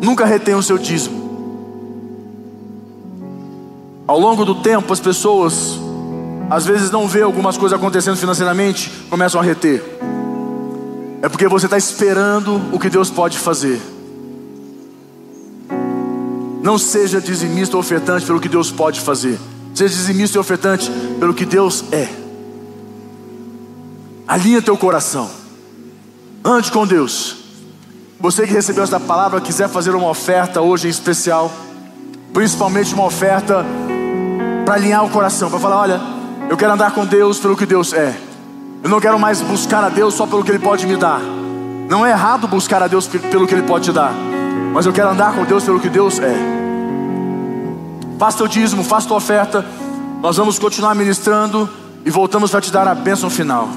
nunca 0.00 0.24
retém 0.24 0.54
o 0.54 0.62
seu 0.62 0.78
dízimo. 0.78 1.28
Ao 4.06 4.18
longo 4.18 4.44
do 4.44 4.54
tempo, 4.56 4.92
as 4.92 5.00
pessoas, 5.00 5.78
às 6.48 6.64
vezes, 6.64 6.90
não 6.90 7.06
vê 7.06 7.22
algumas 7.22 7.58
coisas 7.58 7.78
acontecendo 7.78 8.16
financeiramente, 8.16 8.90
começam 9.10 9.40
a 9.40 9.44
reter. 9.44 9.84
É 11.20 11.28
porque 11.28 11.46
você 11.46 11.66
está 11.66 11.76
esperando 11.76 12.60
o 12.72 12.78
que 12.78 12.88
Deus 12.88 13.10
pode 13.10 13.38
fazer. 13.38 13.80
Não 16.62 16.78
seja 16.78 17.20
dizimista 17.20 17.76
ou 17.76 17.80
ofertante 17.80 18.24
pelo 18.24 18.40
que 18.40 18.48
Deus 18.48 18.70
pode 18.70 19.00
fazer. 19.00 19.38
Seja 19.74 19.94
dizimista 19.94 20.38
e 20.38 20.40
ofertante 20.40 20.90
pelo 21.18 21.34
que 21.34 21.44
Deus 21.44 21.84
é. 21.92 22.08
Alinha 24.26 24.60
teu 24.60 24.76
coração. 24.76 25.30
Ande 26.44 26.70
com 26.70 26.86
Deus. 26.86 27.37
Você 28.20 28.48
que 28.48 28.52
recebeu 28.52 28.82
esta 28.82 28.98
palavra, 28.98 29.40
quiser 29.40 29.68
fazer 29.68 29.94
uma 29.94 30.08
oferta 30.08 30.60
hoje 30.60 30.88
em 30.88 30.90
especial, 30.90 31.52
principalmente 32.34 32.92
uma 32.92 33.04
oferta 33.04 33.64
para 34.64 34.74
alinhar 34.74 35.04
o 35.04 35.10
coração, 35.10 35.48
para 35.48 35.60
falar: 35.60 35.80
olha, 35.82 36.00
eu 36.50 36.56
quero 36.56 36.72
andar 36.72 36.90
com 36.90 37.06
Deus 37.06 37.38
pelo 37.38 37.56
que 37.56 37.64
Deus 37.64 37.92
é. 37.92 38.12
Eu 38.82 38.90
não 38.90 39.00
quero 39.00 39.18
mais 39.20 39.40
buscar 39.40 39.84
a 39.84 39.88
Deus 39.88 40.14
só 40.14 40.26
pelo 40.26 40.42
que 40.42 40.50
Ele 40.50 40.58
pode 40.58 40.84
me 40.84 40.96
dar. 40.96 41.20
Não 41.88 42.04
é 42.04 42.10
errado 42.10 42.48
buscar 42.48 42.82
a 42.82 42.88
Deus 42.88 43.06
pelo 43.06 43.46
que 43.46 43.54
Ele 43.54 43.62
pode 43.62 43.84
te 43.84 43.92
dar, 43.92 44.12
mas 44.74 44.84
eu 44.84 44.92
quero 44.92 45.10
andar 45.10 45.34
com 45.34 45.44
Deus 45.44 45.62
pelo 45.62 45.78
que 45.78 45.88
Deus 45.88 46.18
é. 46.18 46.34
Faça 48.18 48.38
teu 48.38 48.48
dízimo, 48.48 48.82
faça 48.82 49.06
tua 49.06 49.16
oferta. 49.16 49.64
Nós 50.20 50.36
vamos 50.36 50.58
continuar 50.58 50.92
ministrando 50.96 51.70
e 52.04 52.10
voltamos 52.10 52.50
para 52.50 52.60
te 52.60 52.72
dar 52.72 52.88
a 52.88 52.96
bênção 52.96 53.30
final. 53.30 53.68